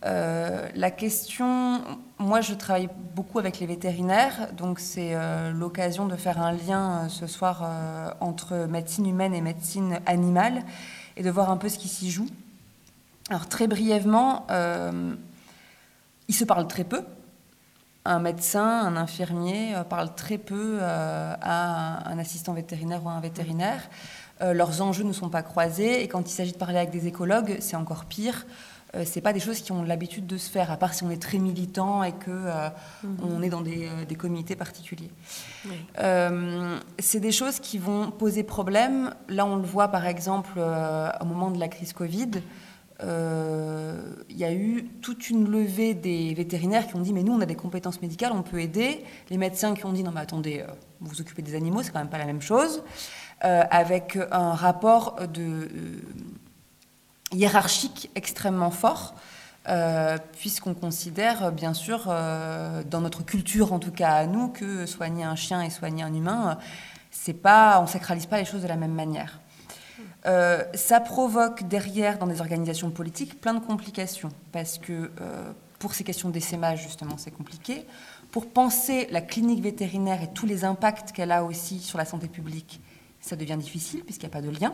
[0.05, 1.81] Euh, la question,
[2.19, 7.03] moi je travaille beaucoup avec les vétérinaires, donc c'est euh, l'occasion de faire un lien
[7.05, 7.67] euh, ce soir
[8.21, 10.63] entre médecine humaine et médecine animale
[11.17, 12.27] et de voir un peu ce qui s'y joue.
[13.29, 14.47] Alors très brièvement,
[16.27, 17.03] ils se parlent très peu.
[18.05, 23.87] Un médecin, un infirmier parle très peu à un, assistant vétérinaire ou à un vétérinaire.
[24.41, 27.57] leurs enjeux ne sont pas croisés et quand il s'agit de parler avec des écologues,
[27.59, 28.45] c'est encore pire.
[28.95, 31.11] Euh, c'est pas des choses qui ont l'habitude de se faire, à part si on
[31.11, 32.69] est très militant et que euh,
[33.03, 33.17] mhm.
[33.23, 35.11] on est dans des, euh, des comités particuliers.
[36.99, 39.13] c'est des choses qui vont poser problème.
[39.27, 42.31] Là, on le voit par exemple au moment de la crise Covid.
[43.01, 47.41] Il y a eu toute une levée des vétérinaires qui ont dit mais nous on
[47.41, 49.03] a des compétences médicales, on peut aider.
[49.29, 50.65] Les médecins qui ont dit non mais attendez,
[50.99, 52.83] vous vous occupez des animaux, c'est quand même pas la même chose.
[53.41, 55.67] avec un rapport de
[57.31, 59.15] hiérarchique extrêmement fort,
[59.67, 64.85] euh, puisqu'on considère, bien sûr, euh, dans notre culture, en tout cas à nous, que
[64.85, 66.57] soigner un chien et soigner un humain,
[67.11, 69.39] c'est pas, on sacralise pas les choses de la même manière.
[70.25, 75.11] Euh, ça provoque derrière, dans des organisations politiques, plein de complications, parce que
[75.77, 77.85] pour ces questions d'essaimage, justement, c'est compliqué.
[78.31, 82.27] Pour penser la clinique vétérinaire et tous les impacts qu'elle a aussi sur la santé
[82.27, 82.81] publique,
[83.21, 84.73] ça devient difficile, puisqu'il n'y a pas de lien.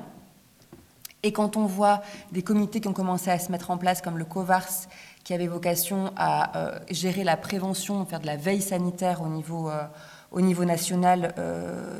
[1.25, 4.19] Et quand on voit des comités qui ont commencé à se mettre en place, comme
[4.19, 4.87] le COVARS,
[5.23, 9.71] qui avait vocation à euh, gérer la prévention, faire de la veille sanitaire au niveau,
[9.71, 11.99] euh, national, euh,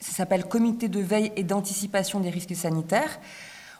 [0.00, 3.20] ça s'appelle Comité de veille et d'anticipation des risques sanitaires,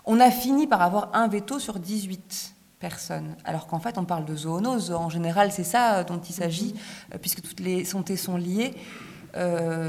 [0.07, 3.37] on a fini par avoir un veto sur 18 personnes.
[3.45, 4.91] Alors qu'en fait, on parle de zoonose.
[4.91, 6.75] En général, c'est ça dont il s'agit,
[7.21, 8.75] puisque toutes les santé sont liées.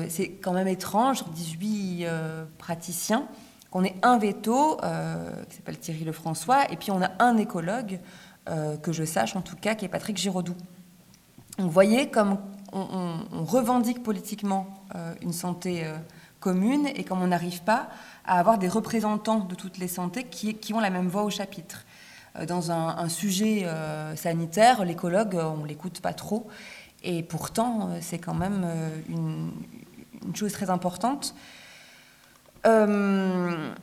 [0.09, 2.05] c'est quand même étrange, 18
[2.57, 3.29] praticiens
[3.75, 7.99] on est un veto, euh, qui s'appelle Thierry Lefrançois, et puis on a un écologue,
[8.47, 10.55] euh, que je sache en tout cas, qui est Patrick Giraudoux.
[11.59, 12.37] vous voyez comme
[12.71, 15.83] on, revendique politiquement euh, une santé
[16.39, 17.89] commune et comme on n'arrive pas
[18.23, 21.85] à avoir des représentants de toutes les santé qui, ont la même voix au chapitre.
[22.47, 23.65] Dans un, sujet
[24.15, 26.47] sanitaire, l'écologue, on l'écoute pas trop.
[27.03, 28.65] Et pourtant, c'est quand même
[29.07, 29.51] une,
[30.33, 31.33] chose très importante.
[32.65, 33.73] Euh,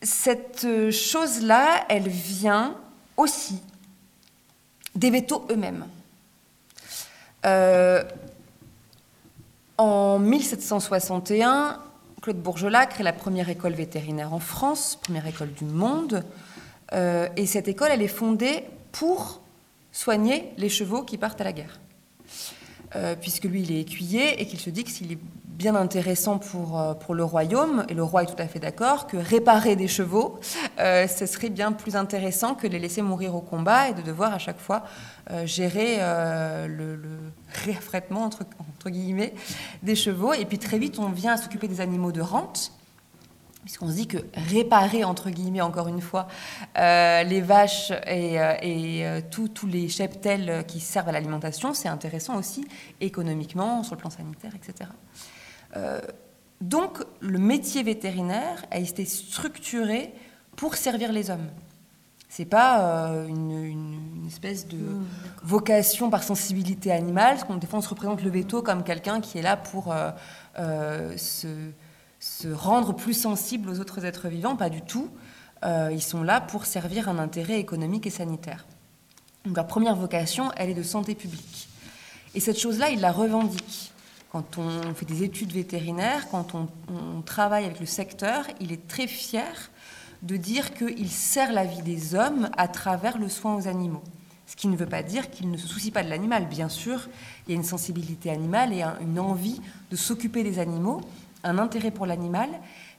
[0.00, 2.76] cette chose-là, elle vient
[3.16, 3.60] aussi
[4.94, 5.86] des vétos eux-mêmes.
[7.44, 8.02] Euh,
[9.78, 11.80] en 1761,
[12.20, 16.24] Claude Bourgelat crée la première école vétérinaire en France, première école du monde.
[16.92, 19.40] Euh, et cette école, elle est fondée pour
[19.92, 21.78] soigner les chevaux qui partent à la guerre.
[23.22, 25.18] puisque lui, il est écuyer et qu'il se dit que s'il est
[25.62, 29.06] bien intéressant pour, euh, pour le royaume, et le roi est tout à fait d'accord,
[29.06, 30.40] que réparer des chevaux,
[30.80, 34.34] euh, ce serait bien plus intéressant que les laisser mourir au combat et de devoir
[34.34, 34.82] à chaque fois
[35.30, 35.98] euh, gérer
[36.66, 37.10] le, le,
[37.64, 39.34] réaffrètement, entre, guillemets,
[39.84, 40.32] des chevaux.
[40.32, 42.72] Et puis très vite, on vient à s'occuper des animaux de rente,
[43.62, 44.18] puisqu'on se dit que
[44.50, 46.26] réparer, entre guillemets, encore une fois,
[46.74, 52.66] les vaches et, et tous les cheptels qui servent à l'alimentation, c'est intéressant aussi
[53.00, 54.90] économiquement, sur le plan sanitaire, etc.
[55.76, 56.00] Euh,
[56.60, 60.14] donc, le métier vétérinaire a été structuré
[60.56, 61.48] pour servir les hommes.
[62.28, 65.06] C'est pas euh, une, espèce de mmh,
[65.42, 67.34] vocation par sensibilité animale.
[67.34, 69.92] Parce qu'on, des fois, on se représente le veto comme quelqu'un qui est là pour
[70.58, 71.48] euh, se,
[72.20, 74.56] se, rendre plus sensible aux autres êtres vivants.
[74.56, 75.10] Pas du tout.
[75.64, 78.66] ils sont là pour servir un intérêt économique et sanitaire.
[79.44, 81.68] Donc, la première vocation, elle est de santé publique.
[82.34, 83.92] Et cette chose-là, il la revendique
[84.32, 89.06] quand on fait des études vétérinaires, quand on, travaille avec le secteur, il est très
[89.06, 89.70] fier
[90.22, 94.02] de dire qu'il sert la vie des hommes à travers le soin aux animaux.
[94.46, 96.48] Ce qui ne veut pas dire qu'il ne se soucie pas de l'animal.
[96.48, 97.08] Bien sûr,
[97.46, 99.60] il y a une sensibilité animale et une envie
[99.90, 101.02] de s'occuper des animaux,
[101.44, 102.48] un intérêt pour l'animal,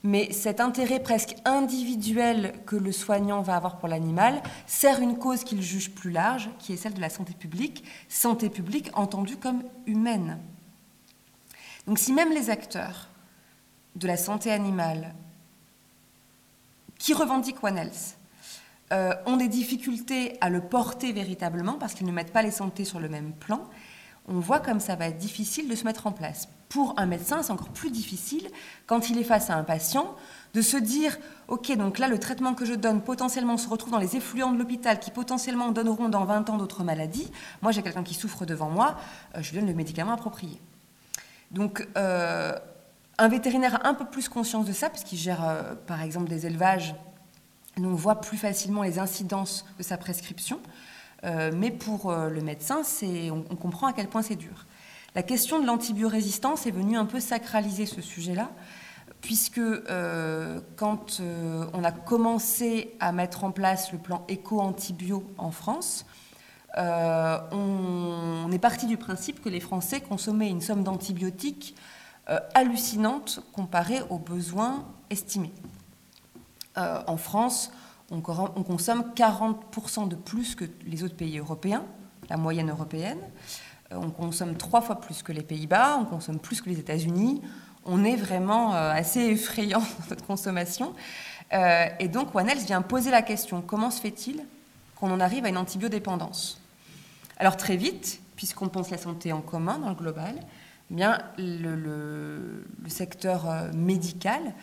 [0.04, 5.44] mais cet intérêt presque individuel que le soignant va avoir pour l'animal sert une cause
[5.44, 9.64] qu'il juge plus large, qui est celle de la santé publique, santé publique entendue comme
[9.88, 10.38] humaine.
[11.88, 13.10] Donc si même les acteurs
[13.96, 15.14] de la santé animale
[16.98, 18.18] qui revendiquent One Health
[18.92, 22.86] euh, ont des difficultés à le porter véritablement parce qu'ils ne mettent pas les santé
[22.86, 23.68] sur le même plan,
[24.28, 26.48] on voit comme ça va être difficile de se mettre en place.
[26.70, 28.50] Pour un médecin, c'est encore plus difficile
[28.88, 30.16] quand il est face à un patient
[30.54, 34.00] de se dire ok donc là le traitement que je donne potentiellement se retrouve dans
[34.00, 37.30] les effluents de l'hôpital qui potentiellement donneront dans 20 ans d'autres maladies.
[37.62, 38.96] Moi j'ai quelqu'un qui souffre devant moi,
[39.36, 40.60] euh, je lui donne le médicament approprié.
[41.54, 42.58] Donc euh,
[43.20, 46.48] un vétérinaire a un peu plus conscience de ça puisqu'il gère euh, par exemple des
[46.48, 46.96] élevages,
[47.78, 50.60] donc on voit plus facilement les incidences de sa prescription.
[51.24, 52.82] Euh, mais pour le médecin,
[53.32, 54.66] on, comprend à quel point c'est dur.
[55.16, 58.50] La question de l'antibiorésistance est venue un peu sacraliser ce sujet-là,
[59.22, 59.62] puisque
[60.76, 66.06] quand on a commencé à mettre en place le plan éco-antibio en France,
[66.76, 71.76] on, est parti du principe que les Français consommaient une somme d'antibiotiques
[72.54, 75.54] hallucinante comparée aux besoins estimés.
[76.76, 77.72] en France,
[78.12, 81.84] on, consomme 40% de plus que les autres pays européens,
[82.30, 83.20] la moyenne européenne.
[83.92, 87.42] Euh, on consomme trois fois plus que les Pays-Bas, on consomme plus que les États-Unis.
[87.86, 90.94] On est vraiment euh, assez effrayant dans notre consommation.
[91.54, 94.44] Euh, et donc, Health vient poser la question comment se fait-il
[94.96, 96.60] qu'on en arrive à une antibiodépendance?
[97.38, 100.36] Alors, très vite, puisqu'on pense la santé en commun dans le global,
[100.92, 104.54] eh bien, le secteur médical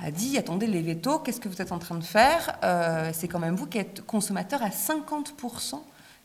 [0.00, 3.28] a dit attendez, les vétos, qu'est-ce que vous êtes en train de faire euh, C'est
[3.28, 5.80] quand même vous qui êtes consommateur à 50%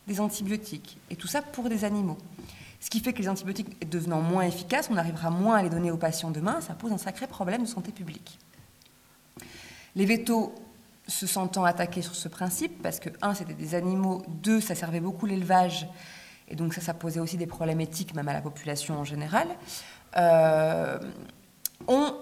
[0.08, 0.98] des antibiotiques.
[1.10, 2.18] Et tout ça pour des animaux.
[2.80, 5.90] Ce qui fait que les antibiotiques devenant moins efficaces, on arrivera moins à les donner
[5.90, 6.60] aux patients demain.
[6.60, 8.38] Ça pose un sacré problème de santé publique.
[9.94, 10.54] Les vétos
[11.10, 15.00] se sentant attaqués sur ce principe, parce que, un, c'était des animaux, deux, ça servait
[15.00, 15.88] beaucoup l'élevage,
[16.48, 19.48] et donc ça, ça posait aussi des problèmes éthiques, même à la population en général.
[20.16, 20.98] Euh,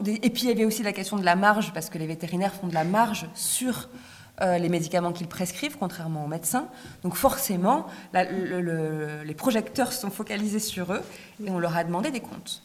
[0.06, 2.54] et puis il y avait aussi la question de la marge, parce que les vétérinaires
[2.54, 3.88] font de la marge sur
[4.40, 6.68] euh, les médicaments qu'ils prescrivent, contrairement aux médecins.
[7.02, 11.02] Donc forcément, les projecteurs sont focalisés sur eux
[11.44, 12.62] et on leur a demandé des comptes.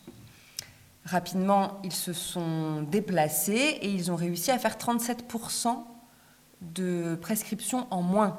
[1.05, 5.83] Rapidement, ils se sont déplacés et ils ont réussi à faire 37%
[6.73, 8.37] de prescriptions en moins.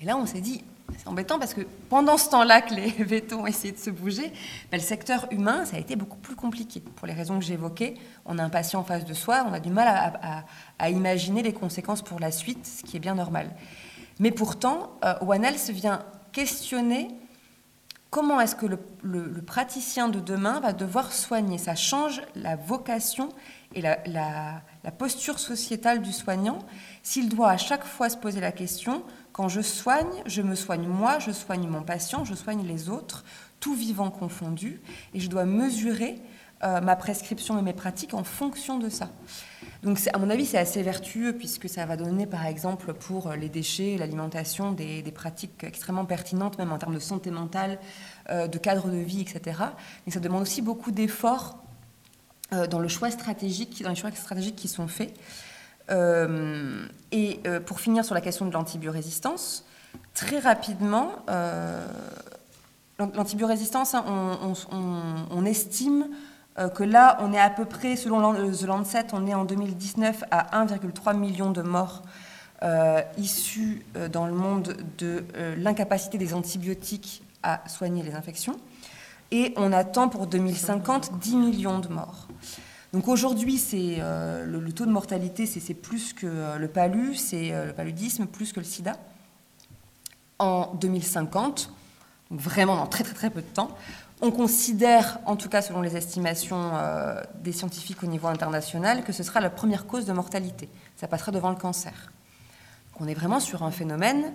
[0.00, 0.62] Et là, on s'est dit,
[0.96, 4.32] c'est embêtant parce que pendant ce temps-là que les vétos ont essayé de se bouger,
[4.70, 6.80] ben, le secteur humain, ça a été beaucoup plus compliqué.
[6.80, 7.94] Pour les raisons que j'évoquais,
[8.24, 10.14] on a un patient en face de soi, on a du mal
[10.78, 13.50] à, imaginer les conséquences pour la suite, ce qui est bien normal.
[14.18, 16.02] Mais pourtant, euh, One vient
[16.32, 17.08] questionner
[18.10, 21.58] comment est-ce que le, praticien de demain va devoir soigner.
[21.58, 23.30] Ça change la vocation
[23.74, 26.58] et la posture sociétale du soignant
[27.02, 29.02] s'il doit à chaque fois se poser la question
[29.32, 33.22] quand je soigne, je me soigne moi, je soigne mon patient, je soigne les autres,
[33.60, 34.80] tout vivant confondu,
[35.12, 36.22] et je dois mesurer
[36.64, 39.10] euh, ma prescription et mes pratiques en fonction de ça.
[39.82, 43.50] Donc, à mon avis, c'est assez vertueux puisque ça va donner, par exemple, pour les
[43.50, 47.78] déchets, l'alimentation, des, pratiques extrêmement pertinentes, même en termes de santé mentale,
[48.30, 49.60] euh, de cadre de vie, etc.
[50.06, 51.65] Mais ça demande aussi beaucoup d'efforts euh,
[52.52, 55.12] dans le choix stratégique, dans les choix stratégiques qui sont faits.
[55.90, 59.64] Euh, et euh, pour finir sur la question de l'antibiorésistance,
[60.14, 61.86] très rapidement, euh,
[62.98, 64.04] l'antibiorésistance, hein,
[65.30, 66.08] on, estime
[66.74, 70.64] que là, on est à peu près, selon The Lancet, on est en 2019 à
[70.64, 72.02] 1,3 million de morts
[73.18, 75.22] issus dans le monde de
[75.58, 78.58] l'incapacité des antibiotiques à soigner les infections.
[79.30, 82.28] Et on attend pour 2050 10 millions de morts.
[82.92, 87.66] Donc aujourd'hui, euh, le, taux de mortalité, c'est plus que euh, le palu, c'est euh,
[87.66, 88.96] le paludisme, plus que le sida.
[90.38, 91.72] En 2050,
[92.30, 93.70] vraiment dans très très très peu de temps,
[94.22, 96.72] on considère, en tout cas selon les estimations
[97.42, 100.70] des scientifiques au niveau international, que ce sera la première cause de mortalité.
[100.96, 102.12] Ça passera devant le cancer.
[102.92, 104.32] Donc on est vraiment sur un phénomène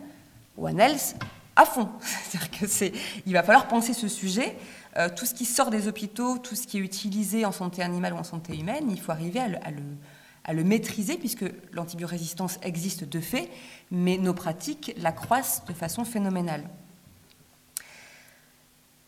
[0.55, 1.15] One Health
[1.55, 1.89] à fond.
[2.01, 4.55] C'est-à-dire que il va falloir penser ce sujet
[4.97, 8.13] euh, tout ce qui sort des hôpitaux, tout ce qui est utilisé en santé animale
[8.13, 13.49] ou en santé humaine, il faut arriver à le, maîtriser, puisque l'antibiorésistance existe de fait,
[13.89, 16.63] mais nos pratiques la croissent de façon phénoménale.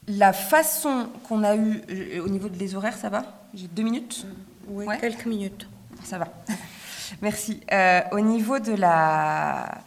[0.07, 3.47] La façon qu'on a eue euh, au niveau des horaires, ça va?
[3.53, 4.25] J'ai deux minutes?
[4.67, 5.67] Oui, quelques minutes.
[6.03, 6.27] Ça va.
[7.21, 7.61] Merci.
[7.71, 9.81] Euh, au niveau de la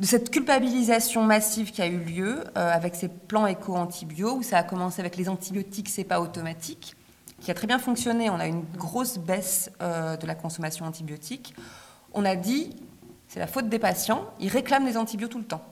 [0.00, 4.62] de cette culpabilisation massive qui a eu lieu avec ces plans éco-antibio, où ça a
[4.62, 6.96] commencé avec les antibiotiques, c'est pas automatique,
[7.40, 8.30] qui a très bien fonctionné.
[8.30, 11.54] On a une grosse baisse de la consommation antibiotique.
[12.14, 12.74] On a dit,
[13.28, 15.64] c'est la faute des patients, ils réclament des antibiotiques tout le temps.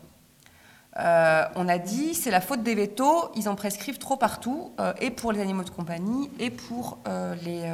[0.98, 4.92] Euh, on a dit c'est la faute des vétos, ils en prescrivent trop partout, euh,
[5.00, 7.72] et pour les animaux de compagnie, et pour euh, les,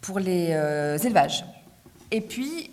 [0.00, 0.50] pour les
[1.04, 1.44] élevages.
[2.10, 2.70] Et puis,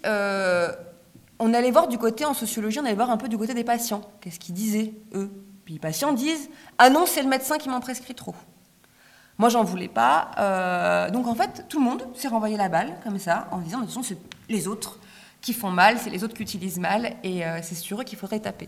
[1.39, 3.63] on allait voir du côté, en sociologie, on allait voir un peu du côté des
[3.63, 4.01] patients.
[4.21, 5.31] Qu'est-ce qu'ils disaient, eux?
[5.65, 8.35] Puis les patients disent Ah non, c'est le médecin qui m'en prescrit trop.
[9.37, 11.09] Moi, j'en voulais pas.
[11.13, 13.85] donc, en fait, tout le monde s'est renvoyé la balle, comme ça, en disant De
[13.85, 14.17] toute façon, c'est
[14.49, 14.99] les autres
[15.41, 18.17] qui font mal, c'est les autres qui utilisent mal, et euh, c'est sur eux qu'il
[18.17, 18.67] faudrait taper.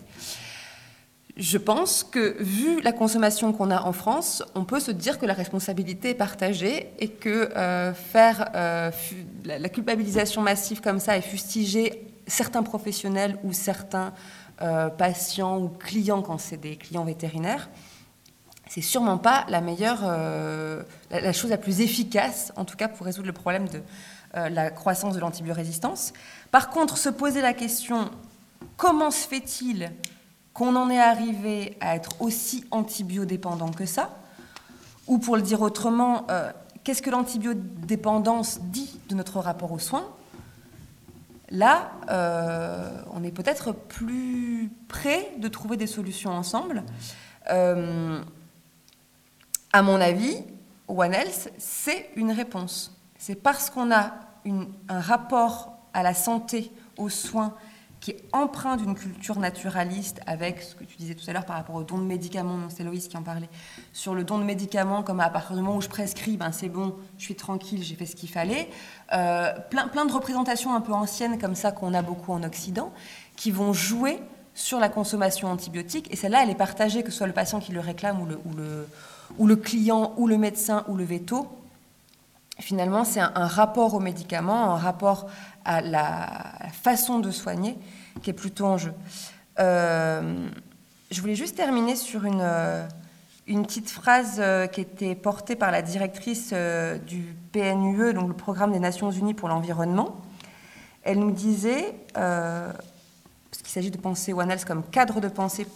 [1.38, 5.26] Je pense que, vu la consommation qu'on a en France, on peut se dire que
[5.26, 8.91] la responsabilité est partagée et que euh, faire euh,
[9.45, 14.13] la, culpabilisation massive comme ça et fustiger certains professionnels ou certains
[14.97, 17.67] patients ou clients quand c'est des clients vétérinaires,
[18.69, 20.03] c'est sûrement pas la meilleure,
[21.09, 23.81] la, chose la plus efficace, en tout cas pour résoudre le problème de
[24.35, 26.13] la croissance de l'antibiorésistance.
[26.51, 28.11] Par contre, se poser la question
[28.77, 29.91] comment se fait-il
[30.53, 34.09] qu'on en est arrivé à être aussi antibiodépendant que ça?
[35.07, 36.51] Ou pour le dire autrement, euh,
[36.83, 40.07] qu'est-ce que l'antibiodépendance dit de notre rapport aux soins?
[41.51, 46.83] Là, euh, on est peut-être plus près de trouver des solutions ensemble.
[47.49, 48.21] Euh,
[49.73, 50.37] à mon avis,
[50.87, 52.97] One Health, c'est une réponse.
[53.17, 54.13] C'est parce qu'on a
[54.87, 57.53] un rapport à la santé, aux soins,
[58.01, 61.55] qui est empreint d'une culture naturaliste avec ce que tu disais tout à l'heure par
[61.55, 63.49] rapport au don de médicaments, non c'est Loïs qui en parlait,
[63.93, 66.67] sur le don de médicaments comme à partir du moment où je prescris, ben c'est
[66.67, 68.69] bon, je suis tranquille, j'ai fait ce qu'il fallait.
[69.13, 72.91] Euh, plein, plein de représentations un peu anciennes comme ça qu'on a beaucoup en Occident,
[73.35, 74.19] qui vont jouer
[74.55, 77.71] sur la consommation antibiotique, et celle-là, elle est partagée, que ce soit le patient qui
[77.71, 78.87] le réclame ou le, ou le,
[79.37, 81.47] ou le client, ou le médecin, ou le veto.
[82.59, 85.27] Finalement, c'est un, rapport aux médicaments, un rapport
[85.65, 87.77] à la, façon de soigner
[88.21, 88.93] qui est plutôt en jeu.
[89.59, 90.47] Euh,
[91.11, 92.88] je voulais juste terminer sur une, euh,
[93.47, 96.53] une petite phrase euh, qui était portée par la directrice
[97.05, 100.21] du PNUE, donc le Programme des Nations Unies pour l'environnement.
[101.03, 102.77] Elle nous disait, parce
[103.57, 105.67] qu'il s'agit de penser One Health comme cadre de pensée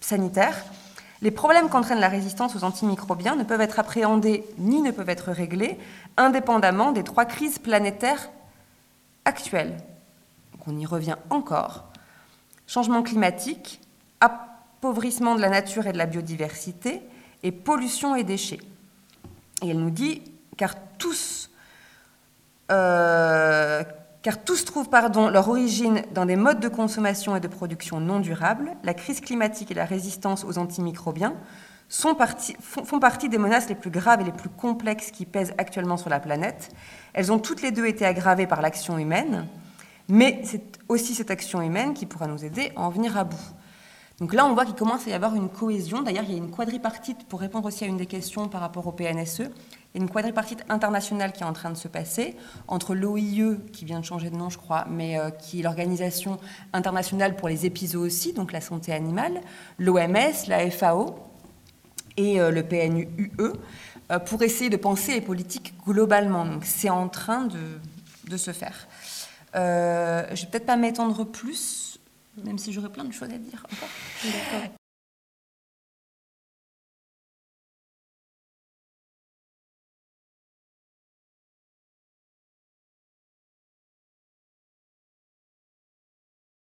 [0.00, 0.64] sanitaire,
[1.22, 5.30] les problèmes qu'entraîne la résistance aux antimicrobiens ne peuvent être appréhendés ni ne peuvent être
[5.30, 5.78] réglés
[6.16, 8.30] indépendamment des trois crises planétaires
[9.24, 9.76] actuelle.
[10.66, 11.88] on y revient encore.
[12.66, 13.80] Changement climatique,
[14.20, 17.02] appauvrissement de la nature et de la biodiversité,
[17.42, 18.60] et pollution et déchets.
[19.62, 20.22] Et elle nous dit,
[20.56, 21.50] car tous,
[22.70, 23.82] euh,
[24.22, 28.76] car tous trouvent leur origine dans des modes de consommation et de production non durables,
[28.84, 31.34] la crise climatique et la résistance aux antimicrobiens
[31.90, 36.08] font partie des menaces les plus graves et les plus complexes qui pèsent actuellement sur
[36.08, 36.70] la planète.
[37.12, 39.46] Elles ont toutes les deux été aggravées par l'action humaine,
[40.08, 43.36] mais c'est aussi cette action humaine qui pourra nous aider à en venir à bout.
[44.20, 46.02] Donc là, on voit qu'il commence à y avoir une cohésion.
[46.02, 48.86] D'ailleurs, il y a une quadripartite, pour répondre aussi à une des questions par rapport
[48.86, 52.36] au PNSE, il y a une quadripartite internationale qui est en train de se passer
[52.68, 56.36] entre l'OIE, qui vient de changer de nom, je crois, mais euh, qui est l'Organisation
[56.74, 59.40] internationale pour les aussi, donc la santé animale,
[59.78, 61.29] l'OMS, la FAO,
[62.16, 63.08] et euh, le PNUE
[63.40, 66.44] euh, pour essayer de penser les politiques globalement.
[66.44, 67.60] Donc c'est en train de,
[68.28, 68.88] de se faire.
[69.54, 71.98] Euh, je vais peut-être pas m'étendre plus,
[72.44, 73.64] même si j'aurais plein de choses à dire